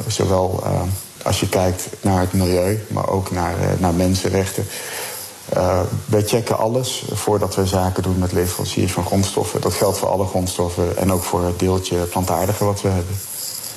zowel 0.06 0.64
als 1.22 1.40
je 1.40 1.48
kijkt 1.48 1.88
naar 2.00 2.20
het 2.20 2.32
milieu, 2.32 2.84
maar 2.88 3.08
ook 3.08 3.30
naar, 3.30 3.54
naar 3.78 3.94
mensenrechten. 3.94 4.66
Uh, 5.54 5.80
wij 6.04 6.22
checken 6.22 6.58
alles 6.58 7.04
voordat 7.12 7.54
we 7.54 7.66
zaken 7.66 8.02
doen 8.02 8.18
met 8.18 8.32
leveranciers 8.32 8.92
van 8.92 9.04
grondstoffen. 9.04 9.60
Dat 9.60 9.74
geldt 9.74 9.98
voor 9.98 10.08
alle 10.08 10.26
grondstoffen 10.26 10.96
en 10.96 11.12
ook 11.12 11.22
voor 11.22 11.44
het 11.44 11.58
deeltje 11.58 11.96
plantaardige 11.96 12.64
wat 12.64 12.82
we 12.82 12.88
hebben. 12.88 13.14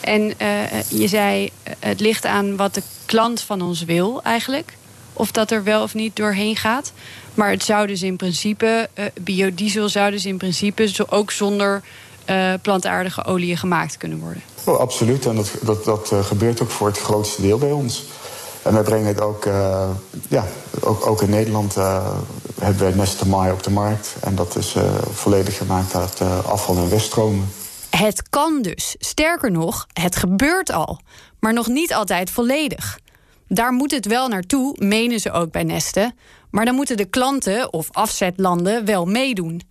En 0.01 0.21
uh, 0.21 0.81
je 0.87 1.07
zei, 1.07 1.51
het 1.79 1.99
ligt 1.99 2.25
aan 2.25 2.55
wat 2.55 2.73
de 2.73 2.81
klant 3.05 3.41
van 3.41 3.61
ons 3.61 3.83
wil 3.83 4.21
eigenlijk. 4.23 4.77
Of 5.13 5.31
dat 5.31 5.51
er 5.51 5.63
wel 5.63 5.83
of 5.83 5.93
niet 5.93 6.15
doorheen 6.15 6.55
gaat. 6.55 6.91
Maar 7.33 7.49
het 7.49 7.63
zou 7.63 7.87
dus 7.87 8.01
in 8.01 8.15
principe, 8.15 8.89
uh, 8.95 9.05
biodiesel 9.21 9.89
zou 9.89 10.11
dus 10.11 10.25
in 10.25 10.37
principe 10.37 11.05
ook 11.09 11.31
zonder 11.31 11.81
uh, 12.29 12.53
plantaardige 12.61 13.25
olie 13.25 13.57
gemaakt 13.57 13.97
kunnen 13.97 14.19
worden. 14.19 14.41
Oh, 14.63 14.77
absoluut, 14.77 15.25
en 15.25 15.35
dat, 15.35 15.51
dat, 15.61 15.85
dat 15.85 16.11
gebeurt 16.21 16.61
ook 16.61 16.69
voor 16.69 16.87
het 16.87 16.99
grootste 16.99 17.41
deel 17.41 17.57
bij 17.57 17.71
ons. 17.71 18.03
En 18.69 18.75
wij 18.75 18.83
brengen 18.83 19.07
het 19.07 19.21
ook, 19.21 19.45
uh, 19.45 19.89
ja, 20.27 20.45
ook, 20.81 21.07
ook 21.07 21.21
in 21.21 21.29
Nederland 21.29 21.77
uh, 21.77 22.15
hebben 22.61 22.89
we 22.89 22.95
Neste 22.95 23.27
Mai 23.27 23.51
op 23.51 23.63
de 23.63 23.71
markt. 23.71 24.15
En 24.21 24.35
dat 24.35 24.55
is 24.55 24.75
uh, 24.75 24.83
volledig 25.11 25.57
gemaakt 25.57 25.95
uit 25.95 26.21
afval- 26.45 26.77
en 26.77 26.89
reststromen. 26.89 27.49
Het 27.89 28.29
kan 28.29 28.61
dus. 28.61 28.95
Sterker 28.99 29.51
nog, 29.51 29.87
het 29.93 30.15
gebeurt 30.15 30.71
al. 30.71 30.99
Maar 31.39 31.53
nog 31.53 31.67
niet 31.67 31.93
altijd 31.93 32.29
volledig. 32.29 32.99
Daar 33.47 33.71
moet 33.71 33.91
het 33.91 34.05
wel 34.05 34.27
naartoe, 34.27 34.75
menen 34.77 35.19
ze 35.19 35.31
ook 35.31 35.51
bij 35.51 35.63
Neste. 35.63 36.13
Maar 36.51 36.65
dan 36.65 36.75
moeten 36.75 36.97
de 36.97 37.05
klanten 37.05 37.73
of 37.73 37.87
afzetlanden 37.91 38.85
wel 38.85 39.05
meedoen. 39.05 39.61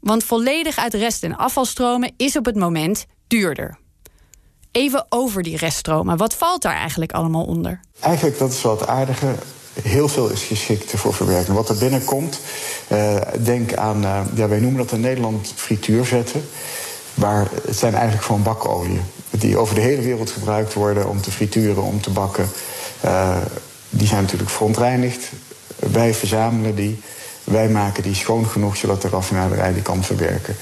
Want 0.00 0.24
volledig 0.24 0.78
uit 0.78 0.94
rest- 0.94 1.22
en 1.22 1.36
afvalstromen 1.36 2.12
is 2.16 2.36
op 2.36 2.44
het 2.44 2.56
moment 2.56 3.06
duurder. 3.26 3.82
Even 4.74 5.06
over 5.08 5.42
die 5.42 5.56
reststromen. 5.56 6.16
Wat 6.16 6.34
valt 6.34 6.62
daar 6.62 6.76
eigenlijk 6.76 7.12
allemaal 7.12 7.44
onder? 7.44 7.80
Eigenlijk, 8.00 8.38
dat 8.38 8.52
is 8.52 8.62
wel 8.62 8.78
het 8.78 8.86
aardige. 8.86 9.26
Heel 9.82 10.08
veel 10.08 10.28
is 10.28 10.42
geschikt 10.42 10.90
voor 10.90 11.14
verwerking. 11.14 11.56
Wat 11.56 11.68
er 11.68 11.76
binnenkomt, 11.76 12.40
uh, 12.88 13.16
denk 13.38 13.74
aan, 13.74 14.02
uh, 14.02 14.20
ja, 14.34 14.48
wij 14.48 14.58
noemen 14.58 14.80
dat 14.82 14.92
in 14.92 15.00
Nederland 15.00 15.52
frituurvetten. 15.54 16.44
Maar 17.14 17.48
het 17.66 17.76
zijn 17.76 17.94
eigenlijk 17.94 18.24
gewoon 18.24 18.42
bakolie. 18.42 19.00
Die 19.30 19.58
over 19.58 19.74
de 19.74 19.80
hele 19.80 20.02
wereld 20.02 20.30
gebruikt 20.30 20.74
worden 20.74 21.08
om 21.08 21.20
te 21.20 21.30
frituren, 21.30 21.82
om 21.82 22.00
te 22.00 22.10
bakken. 22.10 22.48
Uh, 23.04 23.36
die 23.90 24.06
zijn 24.06 24.22
natuurlijk 24.22 24.50
verontreinigd. 24.50 25.30
Wij 25.76 26.14
verzamelen 26.14 26.74
die. 26.74 27.00
Wij 27.44 27.68
maken 27.68 28.02
die 28.02 28.14
schoon 28.14 28.46
genoeg 28.46 28.76
zodat 28.76 29.02
de 29.02 29.08
raffinaderij 29.08 29.72
die 29.72 29.82
kan 29.82 30.04
verwerken. 30.04 30.56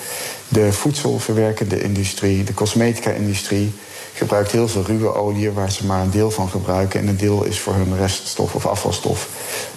De 0.48 0.72
voedselverwerkende 0.72 1.82
industrie, 1.82 2.44
de 2.44 2.54
cosmetica-industrie 2.54 3.72
gebruikt 4.12 4.52
heel 4.52 4.68
veel 4.68 4.82
ruwe 4.86 5.14
olie 5.14 5.50
waar 5.50 5.70
ze 5.70 5.86
maar 5.86 6.00
een 6.00 6.10
deel 6.10 6.30
van 6.30 6.48
gebruiken. 6.48 7.00
En 7.00 7.08
een 7.08 7.16
deel 7.16 7.44
is 7.44 7.60
voor 7.60 7.74
hun 7.74 7.96
reststof 7.96 8.54
of 8.54 8.66
afvalstof. 8.66 9.28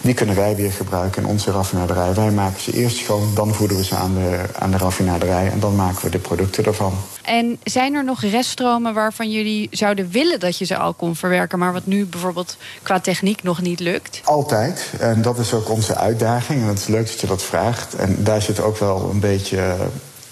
Die 0.02 0.14
kunnen 0.14 0.36
wij 0.36 0.56
weer 0.56 0.72
gebruiken 0.72 1.24
in 1.24 1.30
onze 1.30 1.52
raffinaderij. 1.52 2.14
Wij 2.14 2.32
maken 2.32 2.62
ze 2.62 2.74
eerst 2.74 2.98
schoon, 2.98 3.32
dan 3.36 3.54
voeden 3.54 3.78
we 3.78 3.84
ze 3.84 3.96
aan 3.96 4.14
de, 4.14 4.42
aan 4.60 4.72
de 4.72 4.78
raffinaderij 4.78 5.52
en 5.52 5.60
dan 5.60 5.76
maken 5.76 6.04
we 6.04 6.10
de 6.10 6.20
producten 6.20 6.66
ervan. 6.66 6.94
En 7.22 7.60
zijn 7.64 7.94
er 7.94 8.04
nog 8.04 8.22
reststromen 8.22 8.94
waarvan 8.94 9.32
jullie 9.32 9.68
zouden 9.72 10.10
willen 10.12 10.40
dat 10.40 10.58
je 10.58 10.66
ze 10.66 10.78
al 10.78 10.94
kon 10.94 11.16
verwerken, 11.16 11.60
maar 11.60 11.74
wat 11.74 11.86
nu 11.86 12.06
bijvoorbeeld 12.06 12.58
qua 12.84 13.00
techniek 13.00 13.44
nog 13.44 13.62
niet 13.62 13.80
lukt? 13.80 14.22
Altijd. 14.24 14.92
En 15.00 15.22
dat 15.22 15.38
is 15.38 15.54
ook 15.54 15.70
onze 15.70 15.96
uitdaging. 15.96 16.62
En 16.62 16.68
het 16.68 16.80
is 16.80 16.88
leuk 16.88 17.08
dat 17.08 17.20
je 17.20 17.28
dat 17.28 17.44
vraagt. 17.44 17.96
En 17.96 18.24
daar 18.24 18.42
zit 18.42 18.60
ook 18.60 18.78
wel 18.78 19.10
een 19.12 19.20
beetje 19.20 19.76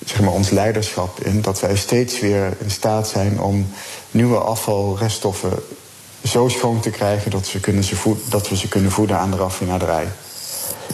zeg 0.06 0.22
maar, 0.22 0.34
ons 0.34 0.50
leiderschap 0.50 1.20
in. 1.20 1.42
Dat 1.42 1.60
wij 1.60 1.76
steeds 1.76 2.20
weer 2.20 2.54
in 2.60 2.72
staat 2.72 3.08
zijn 3.08 3.42
om 3.42 3.68
nieuwe 4.12 4.38
afvalreststoffen 4.38 5.52
zo 6.24 6.48
schoon 6.48 6.80
te 6.80 6.90
krijgen 6.90 7.32
dat, 7.32 7.46
ze 7.46 7.60
kunnen 7.60 7.84
ze 7.84 7.96
voed, 7.96 8.20
dat 8.30 8.50
we 8.50 8.58
ze 8.58 8.68
kunnen 8.68 8.92
voeden 8.92 9.18
aan 9.18 9.32
de 9.32 9.38
raffinaderij. 9.38 10.08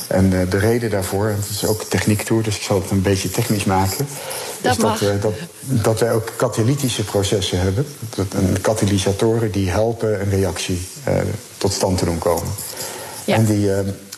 En 0.08 0.32
uh, 0.32 0.50
de 0.50 0.58
reden 0.58 0.90
daarvoor, 0.90 1.28
en 1.28 1.36
het 1.36 1.50
is 1.50 1.66
ook 1.66 1.84
techniek 1.84 2.22
tour, 2.22 2.44
dus 2.44 2.56
ik 2.56 2.62
zal 2.62 2.82
het 2.82 2.92
een 2.92 3.02
beetje 3.02 3.30
technisch 3.30 3.64
maken. 3.64 4.08
Dat 4.62 4.72
is 4.72 4.78
dat, 4.78 5.02
uh, 5.02 5.22
dat, 5.22 5.34
dat 5.60 6.00
wij 6.00 6.14
ook 6.14 6.34
katalytische 6.36 7.04
processen 7.04 7.60
hebben. 7.60 7.86
Dat, 8.16 8.26
en 8.34 8.62
katalysatoren 8.62 9.52
die 9.52 9.70
helpen 9.70 10.22
een 10.22 10.30
reactie 10.30 10.88
uh, 11.08 11.16
tot 11.58 11.74
stand 11.74 11.98
te 11.98 12.06
doen 12.06 12.18
komen. 12.18 12.52
Ja. 13.26 13.36
En 13.36 13.46
die, 13.46 13.70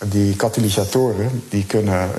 die 0.05 0.35
katalysatoren 0.35 1.43
die 1.49 1.65
kunnen 1.65 2.09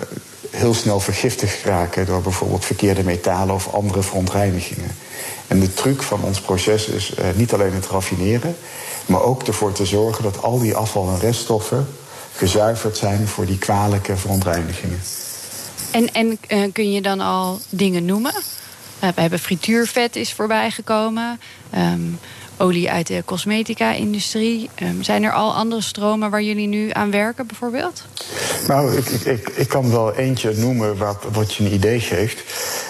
heel 0.52 0.75
snel 0.75 1.00
vergiftigd 1.00 1.64
raken 1.64 2.06
door 2.06 2.23
bijvoorbeeld 2.23 2.64
verkeerde 2.64 3.02
metalen 3.04 3.54
of 3.54 3.75
andere 3.75 4.02
verontreinigingen. 4.02 4.90
En 5.47 5.61
de 5.61 5.75
truc 5.75 6.02
van 6.02 6.23
ons 6.23 6.40
proces 6.40 6.87
is 6.87 7.14
uh, 7.18 7.25
niet 7.35 7.52
alleen 7.52 7.73
het 7.73 7.87
raffineren, 7.87 8.56
maar 9.06 9.23
ook 9.23 9.42
ervoor 9.42 9.73
te 9.73 9.87
zorgen 9.87 10.23
dat 10.23 10.42
al 10.42 10.59
die 10.59 10.75
afval- 10.75 11.09
en 11.09 11.21
reststoffen 11.21 11.87
gezuiverd 12.35 12.97
zijn 12.97 13.28
voor 13.28 13.47
die 13.47 13.59
kwalijke 13.59 14.16
verontreinigingen. 14.16 15.00
En, 15.90 16.12
en 16.12 16.38
uh, 16.49 16.73
kun 16.73 16.92
je 16.92 17.02
dan 17.02 17.21
al 17.21 17.61
dingen 17.68 18.04
noemen? 18.04 18.35
Uh, 18.35 19.11
we 19.14 19.21
hebben 19.21 19.38
frituurvet 19.38 20.16
is 20.16 20.32
voorbij 20.32 20.71
gekomen. 20.71 21.40
Um, 21.75 22.18
olie 22.62 22.90
uit 22.90 23.07
de 23.07 23.23
cosmetica-industrie. 23.25 24.71
Um, 24.83 25.02
zijn 25.02 25.23
er 25.23 25.33
al 25.33 25.54
andere 25.54 25.83
stromen 25.83 26.31
waar 26.31 26.42
jullie 26.42 26.69
nu 26.69 26.90
aan 26.92 27.11
werken, 27.11 27.47
bijvoorbeeld? 27.47 28.04
Nou, 28.69 28.97
ik, 28.97 29.07
ik, 29.09 29.49
ik 29.49 29.69
kan 29.69 29.90
wel 29.90 30.14
eentje 30.14 30.52
noemen 30.57 30.97
wat, 30.97 31.25
wat 31.33 31.54
je 31.54 31.64
een 31.64 31.73
idee 31.73 32.00
geeft. 32.00 32.42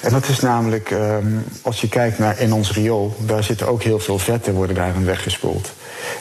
En 0.02 0.12
dat 0.12 0.28
is 0.28 0.40
namelijk, 0.40 0.90
um, 0.90 1.44
als 1.62 1.80
je 1.80 1.88
kijkt 1.88 2.18
naar 2.18 2.40
in 2.40 2.52
ons 2.52 2.72
riool, 2.72 3.16
daar 3.18 3.44
zitten 3.44 3.68
ook 3.68 3.82
heel 3.82 3.98
veel 3.98 4.18
vetten 4.18 4.54
worden 4.54 4.76
daarin 4.76 5.04
weggespoeld. 5.04 5.72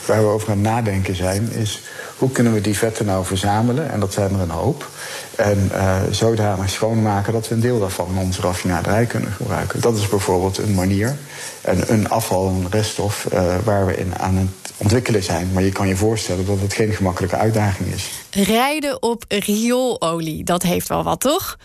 Waar 0.06 0.22
we 0.22 0.28
over 0.28 0.50
aan 0.50 0.58
het 0.58 0.66
nadenken 0.66 1.16
zijn, 1.16 1.52
is 1.52 1.80
hoe 2.16 2.30
kunnen 2.30 2.52
we 2.52 2.60
die 2.60 2.78
vetten 2.78 3.06
nou 3.06 3.24
verzamelen, 3.24 3.90
en 3.90 4.00
dat 4.00 4.12
zijn 4.12 4.34
er 4.34 4.40
een 4.40 4.50
hoop, 4.50 4.88
en 5.36 5.70
uh, 5.72 5.96
zodanig 6.10 6.70
schoonmaken 6.70 7.32
dat 7.32 7.48
we 7.48 7.54
een 7.54 7.60
deel 7.60 7.80
daarvan 7.80 8.08
in 8.10 8.18
onze 8.18 8.40
raffinaderij 8.40 9.06
kunnen 9.06 9.32
gebruiken. 9.32 9.80
Dat 9.80 9.96
is 9.96 10.08
bijvoorbeeld 10.08 10.58
een 10.58 10.74
manier, 10.74 11.16
en 11.60 11.92
een 11.92 12.08
afval, 12.08 12.48
een 12.48 12.66
reststof, 12.70 13.26
uh, 13.32 13.56
waar 13.64 13.86
we 13.86 13.96
in 13.96 14.18
aan 14.18 14.36
het 14.36 14.72
ontwikkelen 14.76 15.22
zijn. 15.22 15.50
Maar 15.52 15.62
je 15.62 15.72
kan 15.72 15.88
je 15.88 15.96
voorstellen 15.96 16.46
dat 16.46 16.60
het 16.60 16.72
geen 16.72 16.92
gemakkelijke 16.92 17.36
uitdaging 17.36 17.94
is. 17.94 18.10
Rijden 18.30 19.02
op 19.02 19.24
rioololie, 19.28 20.44
dat 20.44 20.62
heeft 20.62 20.88
wel 20.88 21.02
wat, 21.02 21.20
toch? 21.20 21.56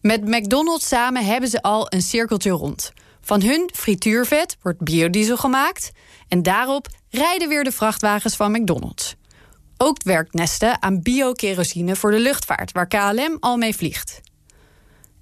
Met 0.00 0.24
McDonald's 0.24 0.88
samen 0.88 1.24
hebben 1.24 1.48
ze 1.50 1.62
al 1.62 1.86
een 1.88 2.02
cirkeltje 2.02 2.50
rond. 2.50 2.92
Van 3.20 3.42
hun 3.42 3.70
frituurvet 3.74 4.56
wordt 4.62 4.80
biodiesel 4.80 5.36
gemaakt 5.36 5.90
en 6.28 6.42
daarop 6.42 6.88
rijden 7.10 7.48
weer 7.48 7.64
de 7.64 7.72
vrachtwagens 7.72 8.36
van 8.36 8.52
McDonald's. 8.52 9.16
Ook 9.84 9.96
werkt 10.02 10.34
Neste 10.34 10.76
aan 10.80 11.02
biokerosine 11.02 11.96
voor 11.96 12.10
de 12.10 12.18
luchtvaart, 12.18 12.72
waar 12.72 12.86
KLM 12.86 13.36
al 13.40 13.56
mee 13.56 13.76
vliegt. 13.76 14.20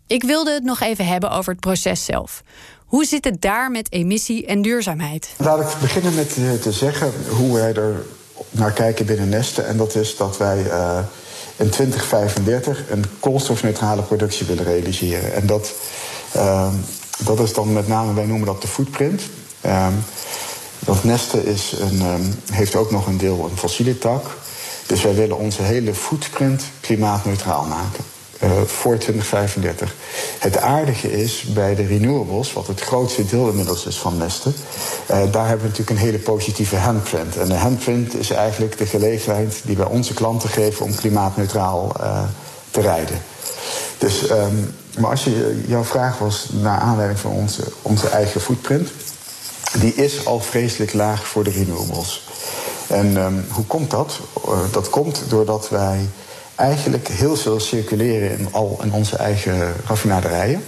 Ik 0.07 0.23
wilde 0.23 0.53
het 0.53 0.65
nog 0.65 0.81
even 0.81 1.07
hebben 1.07 1.31
over 1.31 1.53
het 1.53 1.61
proces 1.61 2.05
zelf. 2.05 2.43
Hoe 2.87 3.05
zit 3.05 3.25
het 3.25 3.41
daar 3.41 3.71
met 3.71 3.93
emissie 3.93 4.47
en 4.47 4.63
duurzaamheid? 4.63 5.29
Laat 5.37 5.61
ik 5.61 5.81
beginnen 5.81 6.15
met 6.15 6.37
eh, 6.37 6.53
te 6.53 6.73
zeggen 6.73 7.13
hoe 7.29 7.55
wij 7.55 7.75
er 7.75 8.07
naar 8.51 8.73
kijken 8.73 9.07
binnen 9.07 9.29
Neste. 9.29 9.63
En 9.63 9.77
dat 9.77 9.95
is 9.95 10.17
dat 10.17 10.37
wij 10.37 10.65
uh, 10.65 10.99
in 11.57 11.71
2035 11.71 12.91
een 12.91 13.05
koolstofneutrale 13.21 14.03
productie 14.03 14.47
willen 14.47 14.65
realiseren. 14.65 15.35
En 15.35 15.47
dat, 15.47 15.73
uh, 16.37 16.73
dat 17.25 17.41
is 17.41 17.53
dan 17.53 17.73
met 17.73 17.89
name, 17.89 18.15
wij 18.15 18.27
noemen 18.27 18.47
dat 18.47 18.63
de 18.63 18.69
footprint. 18.69 19.23
Dat 20.85 21.05
Neste 21.05 21.45
is 21.45 21.75
een, 21.79 22.03
um, 22.03 22.35
heeft 22.53 22.77
ook 22.77 22.91
nog 22.91 23.07
een 23.07 23.19
deel 23.19 23.49
een 23.51 23.59
fossiele 23.59 23.99
tak. 23.99 24.27
Dus 24.87 25.03
wij 25.03 25.15
willen 25.15 25.39
onze 25.39 25.63
hele 25.63 25.95
footprint 25.95 26.63
klimaatneutraal 26.81 27.65
maken. 27.65 28.05
Uh, 28.43 28.51
voor 28.67 28.99
2035. 28.99 29.95
Het 30.39 30.59
aardige 30.59 31.13
is 31.13 31.43
bij 31.43 31.75
de 31.75 31.87
renewables, 31.87 32.53
wat 32.53 32.67
het 32.67 32.81
grootste 32.81 33.27
deel 33.27 33.49
inmiddels 33.49 33.87
is 33.87 33.99
van 33.99 34.17
Neste, 34.17 34.49
uh, 34.51 34.57
daar 35.07 35.49
hebben 35.49 35.67
we 35.67 35.69
natuurlijk 35.69 35.91
een 35.91 36.07
hele 36.07 36.19
positieve 36.19 36.77
handprint. 36.77 37.37
En 37.37 37.49
de 37.49 37.55
handprint 37.55 38.15
is 38.15 38.31
eigenlijk 38.31 38.79
de 38.79 38.87
gelegenheid 38.87 39.61
die 39.65 39.77
wij 39.77 39.87
onze 39.87 40.15
klanten 40.15 40.49
geven 40.49 40.85
om 40.85 40.95
klimaatneutraal 40.95 41.93
uh, 42.01 42.23
te 42.71 42.81
rijden. 42.81 43.23
Dus, 43.99 44.31
um, 44.31 44.75
maar 44.99 45.11
als 45.11 45.25
je, 45.25 45.65
jouw 45.67 45.85
vraag 45.85 46.19
was 46.19 46.49
naar 46.51 46.79
aanleiding 46.79 47.19
van 47.19 47.31
onze, 47.31 47.63
onze 47.83 48.09
eigen 48.09 48.41
footprint, 48.41 48.91
die 49.79 49.95
is 49.95 50.27
al 50.27 50.41
vreselijk 50.41 50.93
laag 50.93 51.27
voor 51.27 51.45
de 51.45 51.51
renewables. 51.51 52.29
En 52.87 53.17
um, 53.17 53.47
hoe 53.51 53.65
komt 53.65 53.91
dat? 53.91 54.21
Uh, 54.49 54.59
dat 54.73 54.91
komt 54.91 55.23
doordat 55.29 55.69
wij 55.69 56.09
eigenlijk 56.55 57.09
heel 57.09 57.37
veel 57.37 57.61
circuleren 57.61 58.39
in 58.39 58.49
al 58.51 58.79
in 58.83 58.93
onze 58.93 59.17
eigen 59.17 59.75
raffinaderijen. 59.87 60.65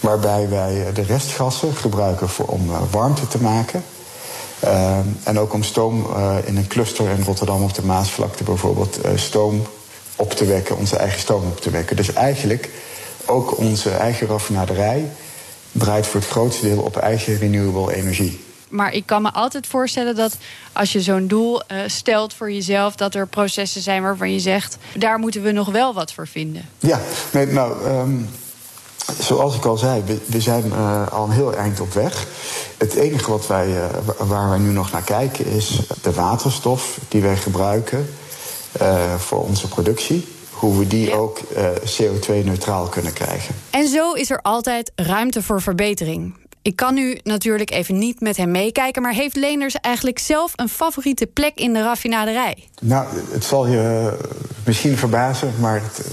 Waarbij 0.00 0.48
wij 0.48 0.92
de 0.94 1.02
restgassen 1.02 1.74
gebruiken 1.74 2.28
voor, 2.28 2.46
om 2.46 2.70
uh, 2.70 2.76
warmte 2.90 3.28
te 3.28 3.42
maken. 3.42 3.84
Uh, 4.64 4.98
en 5.22 5.38
ook 5.38 5.52
om 5.52 5.62
stoom 5.62 6.06
in 6.44 6.56
een 6.56 6.66
cluster 6.66 7.08
in 7.08 7.24
Rotterdam 7.24 7.62
op 7.62 7.74
de 7.74 7.84
Maasvlakte 7.84 8.44
bijvoorbeeld 8.44 8.98
stoom 9.14 9.66
op 10.16 10.32
te 10.32 10.44
wekken, 10.44 10.76
onze 10.76 10.96
eigen 10.96 11.20
stoom 11.20 11.44
op 11.44 11.60
te 11.60 11.70
wekken. 11.70 11.96
Dus 11.96 12.12
eigenlijk 12.12 12.70
ook 13.26 13.58
onze 13.58 13.90
eigen 13.90 14.26
raffinaderij 14.26 15.10
draait 15.78 16.06
voor 16.06 16.20
het 16.20 16.28
grootste 16.28 16.66
deel 16.66 16.80
op 16.80 16.96
eigen 16.96 17.38
renewable 17.38 17.94
energie. 17.94 18.44
Maar 18.68 18.92
ik 18.92 19.06
kan 19.06 19.22
me 19.22 19.32
altijd 19.32 19.66
voorstellen 19.66 20.14
dat 20.14 20.36
als 20.72 20.92
je 20.92 21.00
zo'n 21.00 21.26
doel 21.26 21.62
uh, 21.72 21.78
stelt 21.86 22.34
voor 22.34 22.52
jezelf, 22.52 22.96
dat 22.96 23.14
er 23.14 23.26
processen 23.26 23.82
zijn 23.82 24.02
waarvan 24.02 24.32
je 24.32 24.40
zegt, 24.40 24.76
daar 24.94 25.18
moeten 25.18 25.42
we 25.42 25.52
nog 25.52 25.68
wel 25.68 25.94
wat 25.94 26.12
voor 26.12 26.26
vinden. 26.26 26.68
Ja, 26.78 27.00
nee, 27.32 27.46
nou. 27.46 27.86
Um, 27.86 28.28
zoals 29.20 29.56
ik 29.56 29.64
al 29.64 29.76
zei, 29.76 30.02
we, 30.06 30.18
we 30.26 30.40
zijn 30.40 30.66
uh, 30.66 31.12
al 31.12 31.24
een 31.24 31.30
heel 31.30 31.54
eind 31.54 31.80
op 31.80 31.92
weg. 31.92 32.26
Het 32.76 32.94
enige 32.94 33.30
wat 33.30 33.46
wij, 33.46 33.68
uh, 33.68 33.84
waar 34.18 34.48
wij 34.48 34.58
nu 34.58 34.70
nog 34.70 34.92
naar 34.92 35.02
kijken 35.02 35.46
is 35.46 35.80
de 36.02 36.12
waterstof 36.12 36.98
die 37.08 37.22
wij 37.22 37.36
gebruiken 37.36 38.08
voor 39.18 39.42
onze 39.42 39.68
productie 39.68 40.35
hoe 40.56 40.78
we 40.78 40.86
die 40.86 41.06
ja. 41.06 41.14
ook 41.14 41.40
uh, 41.56 41.68
CO2-neutraal 41.70 42.88
kunnen 42.88 43.12
krijgen. 43.12 43.54
En 43.70 43.88
zo 43.88 44.12
is 44.12 44.30
er 44.30 44.40
altijd 44.42 44.92
ruimte 44.94 45.42
voor 45.42 45.62
verbetering. 45.62 46.34
Ik 46.62 46.76
kan 46.76 46.94
nu 46.94 47.18
natuurlijk 47.22 47.70
even 47.70 47.98
niet 47.98 48.20
met 48.20 48.36
hem 48.36 48.50
meekijken, 48.50 49.02
maar 49.02 49.12
heeft 49.12 49.36
Leenders 49.36 49.74
eigenlijk 49.74 50.18
zelf 50.18 50.52
een 50.56 50.68
favoriete 50.68 51.26
plek 51.26 51.52
in 51.54 51.72
de 51.72 51.82
raffinaderij? 51.82 52.68
Nou, 52.80 53.06
het 53.30 53.44
zal 53.44 53.66
je 53.66 54.12
misschien 54.64 54.96
verbazen, 54.96 55.52
maar 55.60 55.82
het, 55.82 56.06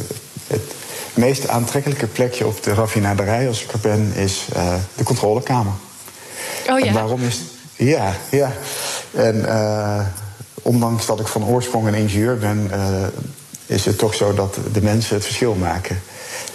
het 0.47 0.75
meest 1.13 1.47
aantrekkelijke 1.47 2.07
plekje 2.07 2.47
op 2.47 2.63
de 2.63 2.73
raffinaderij, 2.73 3.47
als 3.47 3.63
ik 3.63 3.71
er 3.71 3.79
ben, 3.79 4.13
is 4.15 4.47
uh, 4.55 4.75
de 4.95 5.03
controlekamer. 5.03 5.73
Oh 6.69 6.79
ja. 6.79 6.85
En 6.85 6.93
waarom 6.93 7.21
is. 7.21 7.41
Ja, 7.75 8.15
ja. 8.31 8.51
En 9.11 9.35
uh, 9.35 10.05
ondanks 10.61 11.05
dat 11.05 11.19
ik 11.19 11.27
van 11.27 11.45
oorsprong 11.45 11.87
een 11.87 11.93
ingenieur 11.93 12.37
ben, 12.37 12.71
is 13.65 13.85
het 13.85 13.97
toch 13.97 14.13
zo 14.13 14.33
dat 14.33 14.57
de 14.73 14.81
mensen 14.81 15.15
het 15.15 15.23
verschil 15.23 15.53
maken. 15.53 16.01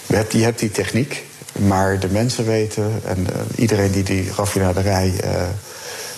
Je 0.07 0.17
hebt 0.43 0.59
die, 0.59 0.71
techniek, 0.71 1.25
maar 1.53 1.99
de 2.01 2.09
mensen 2.09 2.47
weten 2.47 3.01
en 3.05 3.19
uh, 3.21 3.37
iedereen 3.57 3.91
die 3.91 4.03
die 4.03 4.31
raffinaderij 4.37 5.13
uh, 5.25 5.31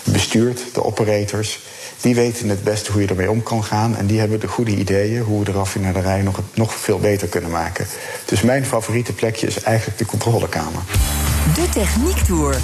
bestuurt, 0.03 0.61
de 0.73 0.83
operators, 0.83 1.59
die 2.01 2.15
weten 2.15 2.49
het 2.49 2.63
beste 2.63 2.91
hoe 2.91 3.01
je 3.01 3.07
ermee 3.07 3.31
om 3.31 3.43
kan 3.43 3.63
gaan. 3.63 3.97
En 3.97 4.05
die 4.05 4.19
hebben 4.19 4.39
de 4.39 4.47
goede 4.47 4.75
ideeën 4.75 5.21
hoe 5.21 5.39
we 5.39 5.45
de 5.45 5.51
raffinaderij 5.51 6.21
nog, 6.21 6.39
nog 6.53 6.73
veel 6.73 6.99
beter 6.99 7.27
kunnen 7.27 7.51
maken. 7.51 7.87
Dus 8.25 8.41
mijn 8.41 8.65
favoriete 8.65 9.13
plekje 9.13 9.47
is 9.47 9.61
eigenlijk 9.61 9.97
de 9.97 10.05
controlekamer. 10.05 10.81
De 11.55 11.69
Techniek 11.73 12.17
Tour. 12.17 12.55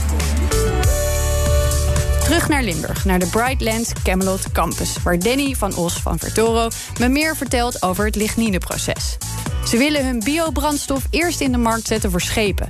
Terug 2.28 2.50
naar 2.50 2.64
Limburg, 2.64 3.06
naar 3.06 3.20
de 3.20 3.28
Brightlands 3.28 3.92
Camelot 4.04 4.52
Campus... 4.52 4.96
waar 5.04 5.20
Danny 5.20 5.56
van 5.56 5.76
Os 5.76 5.94
van 5.94 6.20
Vertoro 6.20 6.68
me 7.00 7.08
meer 7.10 7.36
vertelt 7.36 7.84
over 7.84 8.06
het 8.06 8.16
lignineproces. 8.16 9.18
Ze 9.66 9.78
willen 9.78 10.06
hun 10.06 10.20
biobrandstof 10.20 11.08
eerst 11.10 11.42
in 11.42 11.52
de 11.52 11.58
markt 11.58 11.88
zetten 11.88 12.12
voor 12.12 12.22
schepen. 12.22 12.68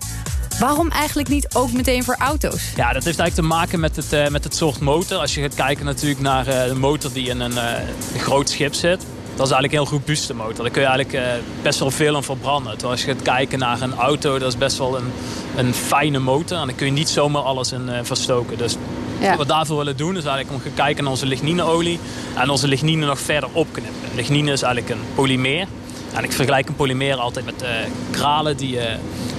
Waarom 0.60 0.92
eigenlijk 0.92 1.30
niet 1.30 1.56
ook 1.56 1.72
meteen 1.72 2.04
voor 2.04 2.16
auto's? 2.20 2.72
Ja, 2.76 2.94
dat 2.94 3.04
heeft 3.04 3.20
eigenlijk 3.20 3.34
te 3.34 3.42
maken 3.42 3.80
met 3.80 3.96
het, 3.96 4.14
uh, 4.14 4.28
met 4.28 4.44
het 4.44 4.56
soort 4.56 4.80
motor. 4.80 5.18
Als 5.18 5.36
je 5.36 5.42
gaat 5.42 5.54
kijken 5.54 5.86
natuurlijk 5.86 6.22
naar 6.22 6.48
uh, 6.48 6.64
de 6.64 6.76
motor 6.76 7.14
die 7.14 7.30
in 7.30 7.40
een, 7.40 7.52
uh, 7.52 7.72
een 8.14 8.20
groot 8.20 8.50
schip 8.50 8.74
zit... 8.74 9.06
Dat 9.36 9.46
is 9.46 9.52
eigenlijk 9.52 9.74
een 9.74 9.90
heel 9.90 10.00
robuuste 10.00 10.34
motor. 10.34 10.64
Daar 10.64 10.72
kun 10.72 10.82
je 10.82 10.88
eigenlijk 10.88 11.44
best 11.62 11.80
wel 11.80 11.92
veel 11.92 12.16
aan 12.16 12.24
verbranden. 12.24 12.72
Terwijl 12.72 12.92
als 12.92 13.06
je 13.06 13.12
gaat 13.12 13.22
kijken 13.22 13.60
naar 13.60 13.82
een 13.82 13.96
auto, 13.96 14.40
dat 14.40 14.48
is 14.48 14.58
best 14.58 14.78
wel 14.78 14.98
een, 14.98 15.12
een 15.56 15.74
fijne 15.74 16.20
motor. 16.20 16.58
En 16.58 16.68
daar 16.68 16.76
kun 16.76 16.86
je 16.86 16.92
niet 16.92 17.10
zomaar 17.10 17.42
alles 17.42 17.72
in 17.72 17.90
verstoken. 18.04 18.58
Dus 18.58 18.76
ja. 19.20 19.30
wat 19.30 19.38
we 19.38 19.46
daarvoor 19.46 19.78
willen 19.78 19.98
doen, 19.98 20.18
is 20.18 20.26
eigenlijk 20.26 20.56
om 20.56 20.72
te 20.72 20.76
kijken 20.76 21.04
naar 21.04 21.12
onze 21.12 21.26
lignineolie. 21.26 22.00
En 22.36 22.50
onze 22.50 22.68
lignine 22.68 23.06
nog 23.06 23.20
verder 23.20 23.50
opknippen. 23.54 24.10
Lignine 24.16 24.52
is 24.52 24.62
eigenlijk 24.62 24.94
een 24.94 25.06
polymeer. 25.16 25.68
En 26.14 26.24
ik 26.24 26.32
vergelijk 26.32 26.68
een 26.68 26.76
polymeer 26.76 27.16
altijd 27.16 27.46
met 27.46 27.62
uh, 27.62 27.70
kralen 28.12 28.58
die 28.58 28.80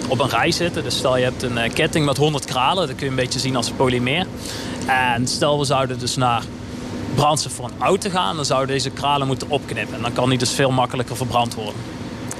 op 0.08 0.20
een 0.20 0.28
rij 0.28 0.50
zitten. 0.50 0.82
Dus 0.82 0.96
stel 0.96 1.16
je 1.16 1.24
hebt 1.24 1.42
een 1.42 1.72
ketting 1.72 2.06
met 2.06 2.16
100 2.16 2.44
kralen. 2.44 2.86
Dat 2.86 2.96
kun 2.96 3.04
je 3.04 3.10
een 3.10 3.18
beetje 3.18 3.38
zien 3.38 3.56
als 3.56 3.68
een 3.68 3.76
polymeer. 3.76 4.26
En 4.86 5.26
stel 5.26 5.58
we 5.58 5.64
zouden 5.64 5.98
dus 5.98 6.16
naar 6.16 6.42
brandstof 7.14 7.52
voor 7.52 7.64
een 7.64 7.84
auto 7.84 8.10
gaan, 8.10 8.36
dan 8.36 8.44
zouden 8.44 8.68
deze 8.68 8.90
kralen 8.90 9.26
moeten 9.26 9.50
opknippen. 9.50 9.96
En 9.96 10.02
dan 10.02 10.12
kan 10.12 10.28
die 10.28 10.38
dus 10.38 10.50
veel 10.50 10.70
makkelijker 10.70 11.16
verbrand 11.16 11.54
worden. 11.54 11.80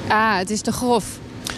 Ah, 0.09 0.37
het 0.37 0.51
is 0.51 0.61
te 0.61 0.73
grof. 0.73 1.05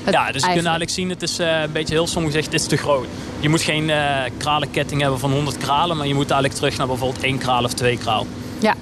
Het 0.05 0.15
ja, 0.15 0.33
dus 0.33 0.43
je 0.43 0.47
kunt 0.47 0.61
eigenlijk 0.61 0.91
zien, 0.91 1.09
het 1.09 1.23
is 1.23 1.41
uh, 1.41 1.61
een 1.61 1.73
beetje 1.73 1.95
heel 1.95 2.07
soms 2.07 2.27
gezegd, 2.27 2.51
dit 2.51 2.61
is 2.61 2.67
te 2.67 2.77
groot. 2.77 3.07
Je 3.41 3.49
moet 3.49 3.63
geen 3.63 3.89
uh, 3.89 4.17
kralenketting 4.37 5.01
hebben 5.01 5.19
van 5.19 5.33
100 5.33 5.57
kralen, 5.57 5.97
maar 5.97 6.07
je 6.07 6.15
moet 6.15 6.31
eigenlijk 6.31 6.55
terug 6.55 6.77
naar 6.77 6.87
bijvoorbeeld 6.87 7.25
één 7.25 7.39
kraal 7.39 7.65
of 7.65 7.73
twee 7.73 7.99
kraal. 7.99 8.27
Ja, 8.59 8.75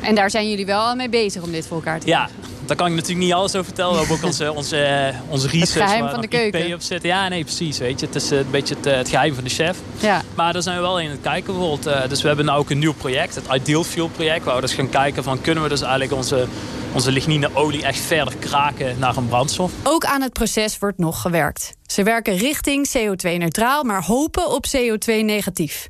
en 0.00 0.14
daar 0.14 0.30
zijn 0.30 0.50
jullie 0.50 0.66
wel 0.66 0.80
al 0.80 0.94
mee 0.94 1.08
bezig 1.08 1.42
om 1.42 1.52
dit 1.52 1.66
voor 1.66 1.76
elkaar 1.76 2.00
te 2.00 2.06
ja. 2.06 2.24
krijgen. 2.24 2.50
Daar 2.66 2.76
kan 2.76 2.86
ik 2.86 2.92
natuurlijk 2.92 3.24
niet 3.24 3.32
alles 3.32 3.52
over 3.54 3.64
vertellen. 3.64 3.92
We 3.92 3.98
hebben 3.98 4.16
ook 4.16 4.24
onze, 4.24 4.52
onze, 4.52 5.12
onze 5.28 5.46
research 5.46 5.74
het 5.74 5.82
geheim 5.82 6.08
van 6.08 6.20
de 6.20 6.28
keuken. 6.28 6.66
IP 6.66 6.74
op 6.74 6.80
zitten. 6.80 7.08
Ja, 7.08 7.28
nee, 7.28 7.44
precies. 7.44 7.78
Weet 7.78 8.00
je. 8.00 8.06
Het 8.06 8.14
is 8.14 8.30
een 8.30 8.46
beetje 8.50 8.74
het, 8.74 8.84
het 8.84 9.08
geheim 9.08 9.34
van 9.34 9.44
de 9.44 9.50
chef. 9.50 9.78
Ja. 10.00 10.22
Maar 10.34 10.52
daar 10.52 10.62
zijn 10.62 10.76
we 10.76 10.82
wel 10.82 11.00
in 11.00 11.10
het 11.10 11.20
kijken 11.20 11.54
bijvoorbeeld. 11.54 12.08
Dus 12.08 12.22
we 12.22 12.26
hebben 12.26 12.44
nu 12.44 12.50
ook 12.52 12.70
een 12.70 12.78
nieuw 12.78 12.94
project, 12.94 13.34
het 13.34 13.44
Ideal 13.52 13.84
Fuel 13.84 14.08
project. 14.08 14.44
Waar 14.44 14.54
we 14.54 14.60
dus 14.60 14.74
gaan 14.74 14.88
kijken 14.88 15.22
van 15.22 15.40
kunnen 15.40 15.62
we 15.62 15.68
dus 15.68 15.80
eigenlijk 15.80 16.12
onze, 16.12 16.46
onze 16.94 17.12
lignineolie 17.12 17.84
echt 17.84 18.00
verder 18.00 18.36
kraken 18.36 18.98
naar 18.98 19.16
een 19.16 19.28
brandstof. 19.28 19.72
Ook 19.82 20.04
aan 20.04 20.22
het 20.22 20.32
proces 20.32 20.78
wordt 20.78 20.98
nog 20.98 21.20
gewerkt. 21.20 21.76
Ze 21.86 22.02
werken 22.02 22.36
richting 22.36 22.88
CO2-neutraal, 22.96 23.84
maar 23.84 24.04
hopen 24.04 24.50
op 24.50 24.66
CO2-negatief. 24.76 25.88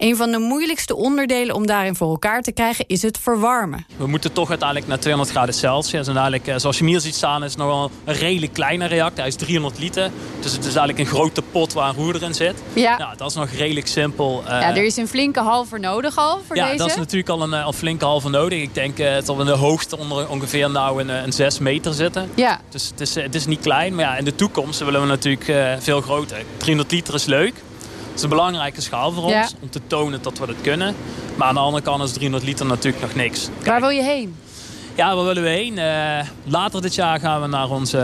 Een 0.00 0.16
van 0.16 0.30
de 0.30 0.38
moeilijkste 0.38 0.96
onderdelen 0.96 1.54
om 1.54 1.66
daarin 1.66 1.96
voor 1.96 2.10
elkaar 2.10 2.42
te 2.42 2.52
krijgen 2.52 2.84
is 2.86 3.02
het 3.02 3.18
verwarmen. 3.18 3.86
We 3.96 4.06
moeten 4.06 4.32
toch 4.32 4.48
uiteindelijk 4.48 4.88
naar 4.88 4.98
200 4.98 5.36
graden 5.36 5.54
Celsius. 5.54 6.06
En 6.06 6.14
eigenlijk, 6.14 6.46
eh, 6.46 6.54
zoals 6.56 6.78
je 6.78 6.84
hier 6.84 7.00
ziet 7.00 7.14
staan, 7.14 7.44
is 7.44 7.50
het 7.50 7.60
nogal 7.60 7.90
een 8.04 8.14
redelijk 8.14 8.52
kleine 8.52 8.86
reactor. 8.86 9.18
Hij 9.18 9.26
is 9.26 9.34
300 9.34 9.78
liter. 9.78 10.10
Dus 10.40 10.52
het 10.52 10.60
is 10.60 10.74
eigenlijk 10.74 10.98
een 10.98 11.06
grote 11.06 11.42
pot 11.42 11.72
waar 11.72 11.88
een 11.88 11.94
roer 11.94 12.22
in 12.22 12.34
zit. 12.34 12.54
Ja. 12.72 12.98
Nou, 12.98 13.16
dat 13.16 13.30
is 13.30 13.36
nog 13.36 13.50
redelijk 13.50 13.86
simpel. 13.86 14.42
ja, 14.46 14.76
er 14.76 14.84
is 14.84 14.96
een 14.96 15.08
flinke 15.08 15.40
halver 15.40 15.80
nodig 15.80 16.16
al 16.16 16.40
voor 16.46 16.56
ja, 16.56 16.62
deze. 16.62 16.76
Ja, 16.76 16.82
dat 16.82 16.90
is 16.90 16.96
natuurlijk 16.96 17.28
al 17.28 17.42
een, 17.42 17.52
een 17.52 17.72
flinke 17.72 18.04
halve 18.04 18.28
nodig. 18.28 18.62
Ik 18.62 18.74
denk 18.74 18.96
dat 18.96 19.26
we 19.26 19.40
in 19.40 19.46
de 19.46 19.52
hoogte 19.52 19.98
onder 19.98 20.28
ongeveer 20.28 20.70
nou 20.70 21.00
een, 21.00 21.08
een 21.08 21.32
6 21.32 21.58
meter 21.58 21.94
zitten. 21.94 22.30
Ja. 22.34 22.60
Dus 22.68 22.88
het 22.90 23.00
is, 23.00 23.14
het 23.14 23.34
is 23.34 23.46
niet 23.46 23.60
klein. 23.60 23.94
Maar 23.94 24.04
ja, 24.04 24.16
in 24.16 24.24
de 24.24 24.34
toekomst 24.34 24.78
willen 24.78 25.00
we 25.00 25.06
natuurlijk 25.06 25.82
veel 25.82 26.00
groter. 26.00 26.44
300 26.56 26.90
liter 26.92 27.14
is 27.14 27.24
leuk. 27.24 27.54
Het 28.10 28.18
is 28.18 28.22
een 28.22 28.28
belangrijke 28.28 28.80
schaal 28.80 29.12
voor 29.12 29.22
ons 29.22 29.54
om 29.60 29.70
te 29.70 29.80
tonen 29.86 30.22
dat 30.22 30.38
we 30.38 30.46
dat 30.46 30.56
kunnen. 30.62 30.94
Maar 31.36 31.48
aan 31.48 31.54
de 31.54 31.60
andere 31.60 31.84
kant 31.84 32.02
is 32.02 32.12
300 32.12 32.44
liter 32.44 32.66
natuurlijk 32.66 33.02
nog 33.02 33.14
niks. 33.14 33.48
Waar 33.64 33.80
wil 33.80 33.88
je 33.88 34.02
heen? 34.02 34.36
Ja, 34.94 35.14
waar 35.14 35.24
willen 35.24 35.42
we 35.42 35.48
heen? 35.48 35.76
Uh, 35.76 36.18
later 36.44 36.82
dit 36.82 36.94
jaar 36.94 37.20
gaan 37.20 37.40
we 37.40 37.46
naar 37.46 37.70
onze 37.70 37.98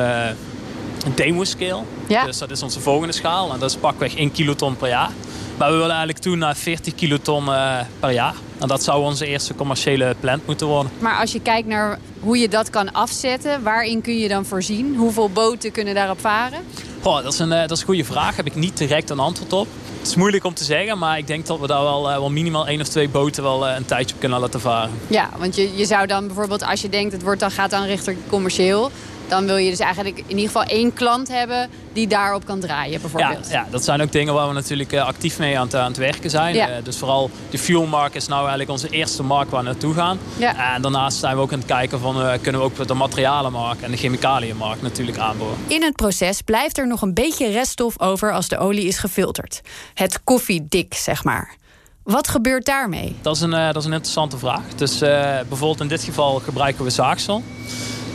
uh, 1.07 1.15
demo 1.15 1.45
scale. 1.45 1.83
Ja. 2.09 2.25
Dus 2.25 2.39
dat 2.39 2.51
is 2.51 2.63
onze 2.63 2.81
volgende 2.81 3.13
schaal. 3.13 3.53
En 3.53 3.59
dat 3.59 3.71
is 3.71 3.77
pakweg 3.77 4.17
1 4.17 4.33
kiloton 4.33 4.77
per 4.77 4.89
jaar. 4.89 5.11
Maar 5.57 5.69
we 5.69 5.75
willen 5.75 5.91
eigenlijk 5.91 6.19
toen 6.19 6.39
naar 6.39 6.57
40 6.57 6.95
kiloton 6.95 7.45
uh, 7.45 7.81
per 8.01 8.11
jaar. 8.11 8.35
En 8.59 8.69
dat 8.69 8.83
zou 8.83 9.05
onze 9.05 9.27
eerste 9.27 9.55
commerciële 9.55 10.15
plant 10.21 10.47
moeten 10.47 10.67
worden. 10.67 10.93
Maar 10.99 11.21
als 11.21 11.33
je 11.33 11.41
kijkt 11.41 11.69
naar 11.69 11.99
hoe 12.21 12.39
je 12.39 12.49
dat 12.49 12.71
kan 12.71 12.93
afzetten, 12.93 13.63
waarin 13.63 14.01
kun 14.01 14.19
je 14.19 14.29
dan 14.29 14.45
voorzien? 14.45 14.97
Hoeveel 14.97 15.31
boten 15.31 15.73
kunnen 15.73 15.95
daarop 15.95 16.21
varen? 16.21 16.59
Dat, 17.07 17.33
is 17.33 17.39
een, 17.39 17.49
dat 17.49 17.71
is 17.71 17.81
een 17.81 17.87
goede 17.87 18.05
vraag. 18.05 18.37
Heb 18.37 18.47
ik 18.47 18.55
niet 18.55 18.77
direct 18.77 19.11
een 19.11 19.19
antwoord 19.19 19.53
op. 19.53 19.67
Het 19.99 20.09
is 20.09 20.15
moeilijk 20.15 20.45
om 20.45 20.55
te 20.55 20.65
zeggen, 20.65 20.99
maar 20.99 21.19
ik 21.19 21.27
denk 21.27 21.47
dat 21.47 21.61
we 21.61 21.67
daar 21.67 21.83
wel, 21.83 22.03
wel 22.03 22.31
minimaal 22.31 22.67
één 22.67 22.81
of 22.81 22.89
twee 22.89 23.09
boten 23.09 23.43
wel 23.43 23.69
een 23.69 23.85
tijdje 23.85 24.15
op 24.15 24.21
kunnen 24.21 24.41
laten 24.41 24.61
varen. 24.61 24.91
Ja, 25.07 25.31
want 25.39 25.57
je, 25.57 25.77
je 25.77 25.85
zou 25.85 26.07
dan 26.07 26.27
bijvoorbeeld, 26.27 26.65
als 26.65 26.81
je 26.81 26.89
denkt 26.89 27.13
het 27.13 27.23
wordt 27.23 27.41
dan, 27.41 27.51
gaat 27.51 27.71
dan 27.71 27.85
richting 27.85 28.19
commercieel, 28.29 28.91
dan 29.29 29.47
wil 29.47 29.57
je 29.57 29.71
dus 29.71 29.79
eigenlijk 29.79 30.19
in 30.19 30.25
ieder 30.29 30.47
geval 30.47 30.63
één 30.63 30.93
klant 30.93 31.29
hebben 31.29 31.71
die 31.93 32.07
daarop 32.07 32.45
kan 32.45 32.61
draaien 32.61 33.01
bijvoorbeeld. 33.01 33.49
Ja, 33.49 33.53
ja 33.53 33.67
dat 33.71 33.85
zijn 33.85 34.03
ook 34.03 34.13
dingen 34.13 34.35
waar 34.35 34.49
we 34.49 34.55
natuurlijk 34.55 34.95
actief 34.95 35.39
mee 35.39 35.59
aan, 35.59 35.75
aan 35.75 35.87
het 35.87 35.97
werken 35.97 36.31
zijn. 36.31 36.55
Ja. 36.55 36.81
dus 36.83 36.97
vooral 36.97 37.31
de 37.51 37.59
fuelmarkt 37.59 38.15
is 38.15 38.27
nou 38.27 38.41
eigenlijk 38.41 38.71
onze 38.71 38.89
eerste 38.89 39.23
markt 39.23 39.51
waar 39.51 39.61
we 39.63 39.67
naartoe 39.67 39.95
gaan. 39.95 40.19
Ja. 40.37 40.75
En 40.75 40.83
daarnaast 40.83 41.19
zijn 41.19 41.37
we 41.37 41.43
ook 41.43 41.53
aan 41.53 41.59
het 41.59 41.67
kijken 41.67 42.01
van 42.01 42.21
uh, 42.21 42.33
kunnen 42.43 42.61
we 42.61 42.67
ook 42.67 42.87
de 42.87 42.95
materialenmarkt 42.95 43.83
en 43.83 43.91
de 43.91 43.97
chemicaliënmarkt 43.97 44.83
natuurlijk 44.83 45.19
aanboren. 45.19 45.57
In 45.67 45.83
het 45.83 45.97
proces 45.97 46.43
blijft 46.43 46.79
er 46.79 46.87
nog 46.87 47.03
een 47.03 47.15
beetje 47.15 47.51
reststof 47.51 48.01
over 48.01 48.33
als 48.33 48.49
de 48.49 48.59
olie 48.59 48.87
is 48.87 48.99
gefilterd. 48.99 49.61
Het 49.95 50.25
koffiedik, 50.25 50.95
zeg 50.95 51.25
maar. 51.25 51.57
Wat 52.03 52.29
gebeurt 52.29 52.65
daarmee? 52.65 53.17
Dat 53.23 53.37
is 53.37 53.43
een, 53.43 53.51
uh, 53.51 53.67
dat 53.67 53.77
is 53.77 53.85
een 53.85 53.93
interessante 53.93 54.39
vraag. 54.39 54.63
Dus 54.77 55.03
uh, 55.03 55.09
bijvoorbeeld 55.49 55.81
in 55.81 55.89
dit 55.89 56.03
geval 56.03 56.39
gebruiken 56.39 56.85
we 56.85 56.91
zaagsel. 56.91 57.43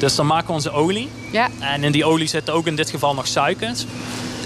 Dus 0.02 0.16
dan 0.16 0.26
maken 0.26 0.48
we 0.48 0.54
onze 0.54 0.72
olie. 0.72 1.10
Ja. 1.32 1.50
En 1.60 1.84
in 1.84 1.92
die 1.92 2.06
olie 2.06 2.28
zitten 2.28 2.54
ook 2.54 2.68
in 2.68 2.76
dit 2.76 2.90
geval 2.90 3.14
nog 3.14 3.28
suikers. 3.28 3.86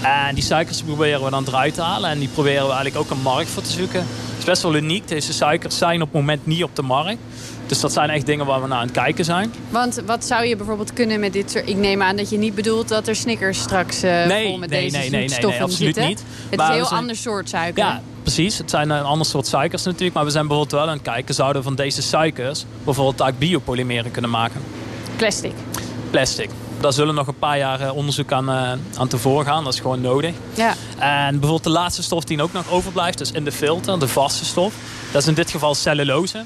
En 0.02 0.34
die 0.34 0.44
suikers 0.44 0.82
proberen 0.82 1.24
we 1.24 1.30
dan 1.30 1.44
eruit 1.46 1.74
te 1.74 1.82
halen. 1.82 2.10
En 2.10 2.18
die 2.18 2.28
proberen 2.28 2.66
we 2.66 2.72
eigenlijk 2.72 2.96
ook 2.96 3.10
een 3.10 3.22
markt 3.22 3.50
voor 3.50 3.62
te 3.62 3.70
zoeken. 3.70 4.00
Het 4.00 4.38
is 4.38 4.44
best 4.44 4.62
wel 4.62 4.74
uniek. 4.74 5.08
Deze 5.08 5.32
suikers 5.32 5.78
zijn 5.78 6.02
op 6.02 6.12
het 6.12 6.20
moment 6.20 6.46
niet 6.46 6.62
op 6.62 6.76
de 6.76 6.82
markt. 6.82 7.18
Dus 7.66 7.80
dat 7.80 7.92
zijn 7.92 8.10
echt 8.10 8.26
dingen 8.26 8.46
waar 8.46 8.62
we 8.62 8.68
naar 8.68 8.78
aan 8.78 8.84
het 8.86 8.94
kijken 8.94 9.24
zijn. 9.24 9.52
Want 9.70 10.02
wat 10.06 10.24
zou 10.24 10.44
je 10.44 10.56
bijvoorbeeld 10.56 10.92
kunnen 10.92 11.20
met 11.20 11.32
dit 11.32 11.50
soort... 11.50 11.68
Ik 11.68 11.76
neem 11.76 12.02
aan 12.02 12.16
dat 12.16 12.30
je 12.30 12.38
niet 12.38 12.54
bedoelt 12.54 12.88
dat 12.88 13.08
er 13.08 13.16
Snickers 13.16 13.58
straks 13.58 14.04
uh, 14.04 14.26
nee, 14.26 14.48
vol 14.48 14.58
met 14.58 14.70
nee, 14.70 14.82
deze 14.82 14.96
nee, 14.96 15.10
nee, 15.10 15.28
nee, 15.28 15.38
nee, 15.38 15.62
absoluut 15.62 15.76
zitten. 15.76 16.06
niet. 16.06 16.22
Het 16.48 16.60
is 16.60 16.66
een 16.66 16.72
heel 16.72 16.88
ander 16.88 17.16
soort 17.16 17.48
suiker. 17.48 17.84
Ja, 17.84 18.02
precies. 18.22 18.58
Het 18.58 18.70
zijn 18.70 18.90
een 18.90 19.02
ander 19.02 19.26
soort 19.26 19.46
suikers 19.46 19.82
natuurlijk. 19.82 20.14
Maar 20.14 20.24
we 20.24 20.30
zijn 20.30 20.46
bijvoorbeeld 20.46 20.80
wel 20.80 20.88
aan 20.90 20.96
het 20.96 21.06
kijken... 21.06 21.34
zouden 21.34 21.62
we 21.62 21.68
van 21.68 21.76
deze 21.76 22.02
suikers 22.02 22.64
bijvoorbeeld 22.84 23.28
ook 23.28 23.38
biopolymeren 23.38 24.10
kunnen 24.10 24.30
maken. 24.30 24.60
Plastic 25.16 25.52
plastic. 26.16 26.50
Daar 26.80 26.92
zullen 26.92 27.14
nog 27.14 27.26
een 27.26 27.38
paar 27.38 27.58
jaar 27.58 27.80
eh, 27.80 27.96
onderzoek 27.96 28.32
aan, 28.32 28.50
uh, 28.50 28.72
aan 28.98 29.08
tevoren 29.08 29.46
gaan. 29.46 29.64
Dat 29.64 29.72
is 29.72 29.80
gewoon 29.80 30.00
nodig. 30.00 30.34
Ja. 30.54 30.74
En 30.98 31.30
bijvoorbeeld 31.30 31.64
de 31.64 31.70
laatste 31.70 32.02
stof 32.02 32.24
die 32.24 32.42
ook 32.42 32.52
nog 32.52 32.70
overblijft, 32.70 33.18
dus 33.18 33.32
in 33.32 33.44
de 33.44 33.52
filter, 33.52 33.98
de 33.98 34.08
vaste 34.08 34.44
stof. 34.44 34.74
Dat 35.12 35.22
is 35.22 35.28
in 35.28 35.34
dit 35.34 35.50
geval 35.50 35.74
cellulose. 35.74 36.44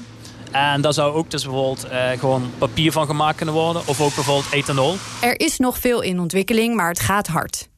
En 0.51 0.81
daar 0.81 0.93
zou 0.93 1.13
ook 1.13 1.31
dus 1.31 1.43
bijvoorbeeld 1.43 1.83
eh, 1.83 2.09
gewoon 2.19 2.51
papier 2.57 2.91
van 2.91 3.05
gemaakt 3.05 3.37
kunnen 3.37 3.55
worden. 3.55 3.81
Of 3.85 4.01
ook 4.01 4.15
bijvoorbeeld 4.15 4.51
ethanol. 4.53 4.95
Er 5.21 5.39
is 5.39 5.57
nog 5.57 5.77
veel 5.77 6.01
in 6.01 6.19
ontwikkeling, 6.19 6.75
maar 6.75 6.89
het 6.89 6.99
gaat 6.99 7.27
hard. 7.27 7.69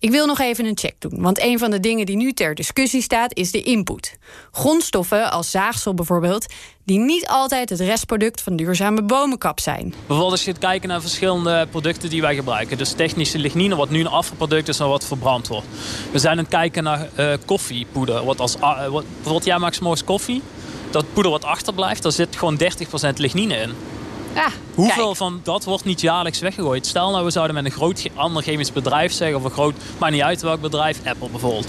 Ik 0.00 0.10
wil 0.10 0.26
nog 0.26 0.38
even 0.40 0.64
een 0.64 0.78
check 0.78 0.94
doen, 0.98 1.22
want 1.22 1.42
een 1.42 1.58
van 1.58 1.70
de 1.70 1.80
dingen 1.80 2.06
die 2.06 2.16
nu 2.16 2.32
ter 2.32 2.54
discussie 2.54 3.02
staat 3.02 3.34
is 3.34 3.50
de 3.50 3.62
input. 3.62 4.18
Grondstoffen 4.50 5.30
als 5.30 5.50
zaagsel 5.50 5.94
bijvoorbeeld, 5.94 6.46
die 6.84 6.98
niet 6.98 7.26
altijd 7.26 7.70
het 7.70 7.80
restproduct 7.80 8.42
van 8.42 8.56
duurzame 8.56 9.02
bomenkap 9.02 9.60
zijn. 9.60 9.94
Bijvoorbeeld 9.98 10.30
als 10.30 10.44
je 10.44 10.50
gaat 10.50 10.60
kijken 10.60 10.88
naar 10.88 11.00
verschillende 11.00 11.66
producten 11.70 12.10
die 12.10 12.20
wij 12.20 12.34
gebruiken. 12.34 12.78
Dus 12.78 12.92
technische 12.92 13.38
lignine, 13.38 13.76
wat 13.76 13.90
nu 13.90 14.00
een 14.00 14.06
afvalproduct 14.06 14.68
is 14.68 14.78
en 14.78 14.88
wat 14.88 15.04
verbrand 15.04 15.48
wordt. 15.48 15.66
We 16.12 16.18
zijn 16.18 16.32
aan 16.32 16.38
het 16.38 16.48
kijken 16.48 16.82
naar 16.82 17.08
uh, 17.18 17.32
koffiepoeder. 17.44 18.24
Wat 18.24 18.40
als, 18.40 18.56
wat, 18.90 19.04
bijvoorbeeld 19.14 19.44
jij 19.44 19.58
maakt 19.58 20.04
koffie. 20.04 20.42
Dat 20.90 21.04
poeder 21.12 21.32
wat 21.32 21.44
achterblijft, 21.44 22.02
daar 22.02 22.12
zit 22.12 22.36
gewoon 22.36 22.60
30% 22.60 22.64
lignine 23.16 23.56
in. 23.56 23.70
Hoeveel 24.74 25.14
van 25.14 25.40
dat 25.42 25.64
wordt 25.64 25.84
niet 25.84 26.00
jaarlijks 26.00 26.38
weggegooid? 26.38 26.86
Stel 26.86 27.10
nou, 27.10 27.24
we 27.24 27.30
zouden 27.30 27.54
met 27.54 27.64
een 27.64 27.70
groot 27.70 28.06
ander 28.14 28.42
chemisch 28.42 28.72
bedrijf 28.72 29.12
zeggen... 29.12 29.36
of 29.36 29.44
een 29.44 29.50
groot, 29.50 29.74
maar 29.98 30.10
niet 30.10 30.22
uit 30.22 30.42
welk 30.42 30.60
bedrijf, 30.60 31.00
Apple 31.04 31.28
bijvoorbeeld. 31.28 31.66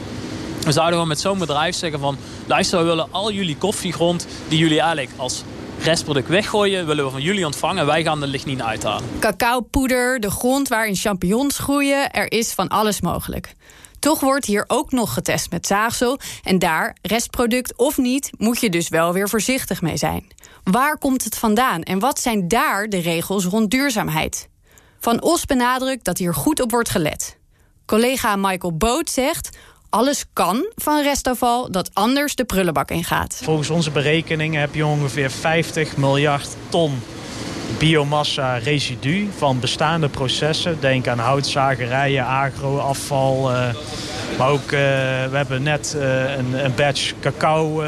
We 0.64 0.72
zouden 0.72 0.94
gewoon 0.94 1.08
met 1.08 1.20
zo'n 1.20 1.40
bedrijf 1.40 1.76
zeggen 1.76 2.00
van... 2.00 2.18
luister, 2.46 2.80
we 2.80 2.86
willen 2.86 3.08
al 3.12 3.32
jullie 3.32 3.58
koffiegrond 3.58 4.28
die 4.48 4.60
jullie 4.60 4.80
eigenlijk 4.80 5.12
als 5.16 5.44
restproduct 5.84 6.28
weggooien... 6.28 6.86
willen 6.86 7.06
we 7.06 7.12
van 7.12 7.22
jullie 7.22 7.46
ontvangen. 7.46 7.86
Wij 7.86 8.04
gaan 8.04 8.20
de 8.20 8.28
lignine 8.28 8.64
uithalen. 8.64 9.04
Cacaopoeder, 9.20 10.20
de 10.20 10.32
grond 10.32 10.68
waarin 10.68 10.96
champignons 10.96 11.58
groeien. 11.58 12.12
Er 12.12 12.32
is 12.32 12.52
van 12.54 12.68
alles 12.68 13.02
mogelijk. 13.02 13.54
Toch 14.02 14.20
wordt 14.20 14.46
hier 14.46 14.64
ook 14.68 14.92
nog 14.92 15.14
getest 15.14 15.52
met 15.52 15.68
zaagsel. 15.68 16.20
En 16.44 16.60
daar, 16.60 16.96
restproduct 17.02 17.78
of 17.78 17.98
niet, 17.98 18.30
moet 18.38 18.60
je 18.60 18.70
dus 18.70 18.90
wel 18.90 19.14
weer 19.14 19.30
voorzichtig 19.30 19.82
mee 19.82 19.98
zijn. 19.98 20.28
Waar 20.64 20.98
komt 20.98 21.24
het 21.24 21.38
vandaan 21.38 21.82
en 21.82 22.00
wat 22.00 22.20
zijn 22.20 22.48
daar 22.48 22.90
de 22.90 23.00
regels 23.00 23.46
rond 23.46 23.72
duurzaamheid? 23.72 24.50
Van 25.00 25.22
Os 25.22 25.46
benadrukt 25.46 26.06
dat 26.06 26.18
hier 26.18 26.34
goed 26.34 26.62
op 26.62 26.72
wordt 26.72 26.90
gelet. 26.90 27.38
Collega 27.86 28.36
Michael 28.36 28.78
Boot 28.78 29.10
zegt... 29.10 29.58
alles 29.90 30.26
kan 30.34 30.72
van 30.76 31.02
restafval 31.02 31.72
dat 31.72 31.90
anders 31.94 32.36
de 32.36 32.46
prullenbak 32.46 32.92
ingaat. 32.92 33.40
Volgens 33.44 33.70
onze 33.70 33.92
berekeningen 33.92 34.60
heb 34.60 34.76
je 34.76 34.86
ongeveer 34.86 35.32
50 35.32 35.98
miljard 35.98 36.48
ton 36.70 37.02
biomassa 37.78 38.56
residu 38.56 39.30
van 39.38 39.60
bestaande 39.60 40.10
processen. 40.10 40.78
Denk 40.80 41.08
aan 41.08 41.20
houtzagerijen, 41.20 42.26
agroafval. 42.26 43.52
Uh, 43.52 43.68
maar 44.38 44.50
ook, 44.50 44.64
uh, 44.64 44.70
we 45.30 45.32
hebben 45.32 45.64
net 45.64 45.96
uh, 45.98 46.38
een, 46.38 46.66
een, 46.66 46.76
batch 46.76 47.14
cacao 47.20 47.84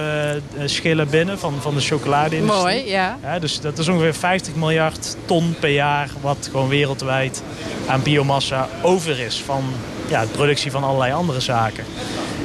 schillen 0.65 1.10
binnen 1.10 1.39
van, 1.39 1.54
van 1.62 1.76
de 1.76 1.82
chocoladeindustrie. 1.82 2.62
Mooi, 2.62 2.89
ja. 2.89 3.17
ja. 3.22 3.39
Dus 3.39 3.60
dat 3.60 3.78
is 3.78 3.88
ongeveer 3.88 4.13
50 4.13 4.56
miljard 4.56 5.15
ton 5.26 5.56
per 5.60 5.69
jaar... 5.69 6.10
wat 6.22 6.50
gewoon 6.52 6.67
wereldwijd 6.67 7.43
aan 7.88 8.02
biomassa 8.02 8.69
over 8.82 9.19
is 9.19 9.41
van 9.46 9.63
ja, 10.08 10.22
de 10.22 10.32
productie 10.32 10.72
van 10.72 10.84
allerlei 10.84 11.13
andere 11.13 11.39
zaken. 11.39 11.84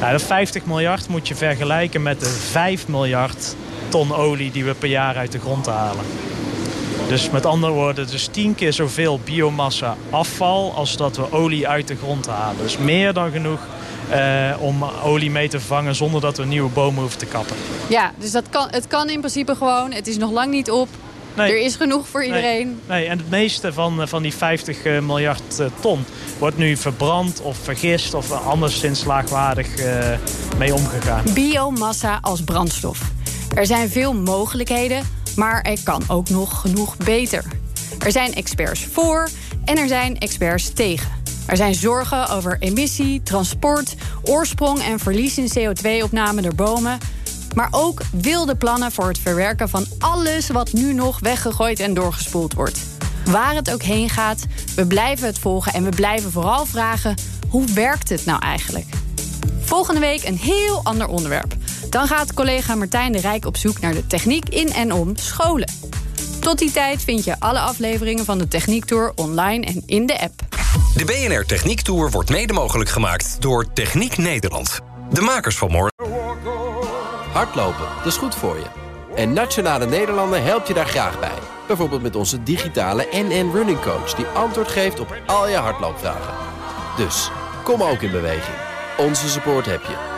Ja, 0.01 0.11
dat 0.11 0.23
50 0.23 0.65
miljard 0.65 1.09
moet 1.09 1.29
je 1.29 1.35
vergelijken 1.35 2.03
met 2.03 2.21
de 2.21 2.27
5 2.51 2.89
miljard 2.89 3.57
ton 3.89 4.15
olie 4.15 4.51
die 4.51 4.65
we 4.65 4.75
per 4.75 4.89
jaar 4.89 5.17
uit 5.17 5.33
de 5.33 5.39
grond 5.39 5.67
halen. 5.67 6.05
Dus 7.09 7.31
met 7.31 7.47
andere 7.47 7.73
woorden, 7.73 8.07
dus 8.11 8.27
tien 8.27 8.55
keer 8.55 8.73
zoveel 8.73 9.21
biomassa 9.25 9.97
afval 10.11 10.73
als 10.75 10.97
dat 10.97 11.17
we 11.17 11.33
olie 11.33 11.69
uit 11.69 11.89
de 11.89 11.97
grond 11.97 12.27
halen. 12.27 12.63
Dus 12.63 12.79
meer 12.79 13.13
dan 13.13 13.31
genoeg 13.31 13.61
uh, 14.11 14.55
om 14.59 14.85
olie 14.85 15.31
mee 15.31 15.49
te 15.49 15.59
vervangen 15.59 15.95
zonder 15.95 16.21
dat 16.21 16.37
we 16.37 16.45
nieuwe 16.45 16.71
bomen 16.71 17.01
hoeven 17.01 17.19
te 17.19 17.27
kappen. 17.27 17.57
Ja, 17.89 18.13
dus 18.19 18.31
dat 18.31 18.49
kan, 18.51 18.69
het 18.71 18.87
kan 18.87 19.11
in 19.11 19.19
principe 19.19 19.55
gewoon. 19.55 19.93
Het 19.93 20.07
is 20.07 20.17
nog 20.17 20.31
lang 20.31 20.51
niet 20.51 20.71
op. 20.71 20.89
Nee. 21.35 21.53
Er 21.53 21.61
is 21.61 21.77
genoeg 21.77 22.09
voor 22.09 22.25
iedereen. 22.25 22.67
Nee, 22.67 22.99
nee. 23.01 23.09
en 23.09 23.19
het 23.19 23.31
meeste 23.31 23.73
van, 23.73 24.01
eh, 24.01 24.07
van 24.07 24.23
die 24.23 24.35
50 24.35 24.85
uh, 24.85 25.01
miljard 25.01 25.61
uh, 25.61 25.67
ton 25.81 26.05
wordt 26.39 26.57
nu 26.59 26.77
verbrand 26.77 27.41
of 27.41 27.57
vergist 27.63 28.15
of 28.15 28.33
anderszins 28.33 29.05
laagwaardig 29.05 29.69
mee 30.59 30.75
omgegaan. 30.75 31.25
Biomassa 31.35 32.19
als 32.21 32.43
brandstof. 32.43 33.01
Er 33.55 33.67
zijn 33.67 33.89
veel 33.89 34.15
mogelijkheden, 34.15 35.03
maar 35.39 35.63
er 35.63 35.83
kan 35.83 36.03
ook 36.09 36.29
nog 36.29 36.61
genoeg 36.61 36.97
beter. 36.97 37.45
Er 37.99 38.13
zijn 38.13 38.35
experts 38.35 38.87
voor 38.93 39.29
en 39.65 39.79
er 39.79 39.89
zijn 39.89 40.19
experts 40.19 40.73
tegen. 40.73 41.11
Er 41.47 41.57
zijn 41.57 41.75
zorgen 41.75 42.29
over 42.29 42.57
emissie, 42.61 43.23
transport, 43.23 43.95
oorsprong 44.23 44.83
en 44.83 44.99
verlies 44.99 45.39
in 45.39 45.49
CO2-opname 45.59 46.43
door 46.43 46.55
bomen. 46.55 46.99
Maar 47.55 47.69
ook 47.71 48.03
wilde 48.13 48.55
plannen 48.57 48.93
voor 48.93 49.09
het 49.09 49.19
verwerken 49.19 49.69
van 49.69 49.87
alles 49.99 50.49
wat 50.49 50.73
nu 50.73 50.93
nog 50.93 51.19
weggegooid 51.19 51.81
en 51.81 51.95
doorgespoeld 51.95 52.55
wordt. 52.55 52.81
Waar 53.25 53.55
het 53.55 53.73
ook 53.73 53.83
heen 53.83 54.09
gaat, 54.09 54.47
we 54.77 54.87
blijven 54.87 55.27
het 55.27 55.39
volgen 55.39 55.73
en 55.73 55.85
we 55.85 55.91
blijven 55.91 56.31
vooral 56.33 56.67
vragen: 56.67 57.15
hoe 57.49 57.73
werkt 57.73 58.09
het 58.09 58.25
nou 58.25 58.41
eigenlijk? 58.43 58.87
Volgende 59.61 60.01
week 60.01 60.25
een 60.25 60.39
heel 60.39 60.81
ander 60.83 61.07
onderwerp. 61.07 61.57
Dan 61.91 62.07
gaat 62.07 62.35
collega 62.35 62.75
Martijn 62.75 63.13
de 63.13 63.21
Rijk 63.21 63.47
op 63.47 63.57
zoek 63.57 63.81
naar 63.81 63.93
de 63.93 64.07
techniek 64.07 64.49
in 64.49 64.73
en 64.73 64.93
om 64.93 65.17
scholen. 65.17 65.73
Tot 66.41 66.59
die 66.59 66.71
tijd 66.71 67.03
vind 67.03 67.25
je 67.25 67.41
alle 67.41 67.59
afleveringen 67.59 68.25
van 68.25 68.39
de 68.39 68.49
Techniek 68.49 68.85
Tour 68.85 69.13
online 69.15 69.67
en 69.67 69.83
in 69.87 70.07
de 70.07 70.21
app. 70.21 70.41
De 70.95 71.05
BNR 71.05 71.45
Techniek 71.45 71.81
Tour 71.81 72.11
wordt 72.11 72.31
mede 72.31 72.53
mogelijk 72.53 72.91
gemaakt 72.91 73.37
door 73.41 73.73
Techniek 73.73 74.17
Nederland. 74.17 74.81
De 75.11 75.21
makers 75.21 75.57
van 75.57 75.71
morgen. 75.71 75.93
Hardlopen, 77.33 77.87
dat 77.97 78.07
is 78.07 78.17
goed 78.17 78.35
voor 78.35 78.57
je. 78.57 78.67
En 79.15 79.33
Nationale 79.33 79.87
Nederlanden 79.87 80.45
helpt 80.45 80.69
je 80.69 80.75
daar 80.75 80.89
graag 80.89 81.21
bij. 81.21 81.39
Bijvoorbeeld 81.67 82.03
met 82.03 82.17
onze 82.17 82.43
digitale 82.43 83.09
NN 83.13 83.51
Running 83.53 83.81
Coach... 83.81 84.15
die 84.15 84.27
antwoord 84.27 84.69
geeft 84.69 85.01
op 85.01 85.17
al 85.27 85.49
je 85.49 85.57
hardloopvragen. 85.57 86.35
Dus, 86.97 87.31
kom 87.65 87.83
ook 87.83 88.03
in 88.03 88.11
beweging. 88.11 88.57
Onze 88.99 89.29
support 89.29 89.67
heb 89.67 89.83
je. 89.83 90.18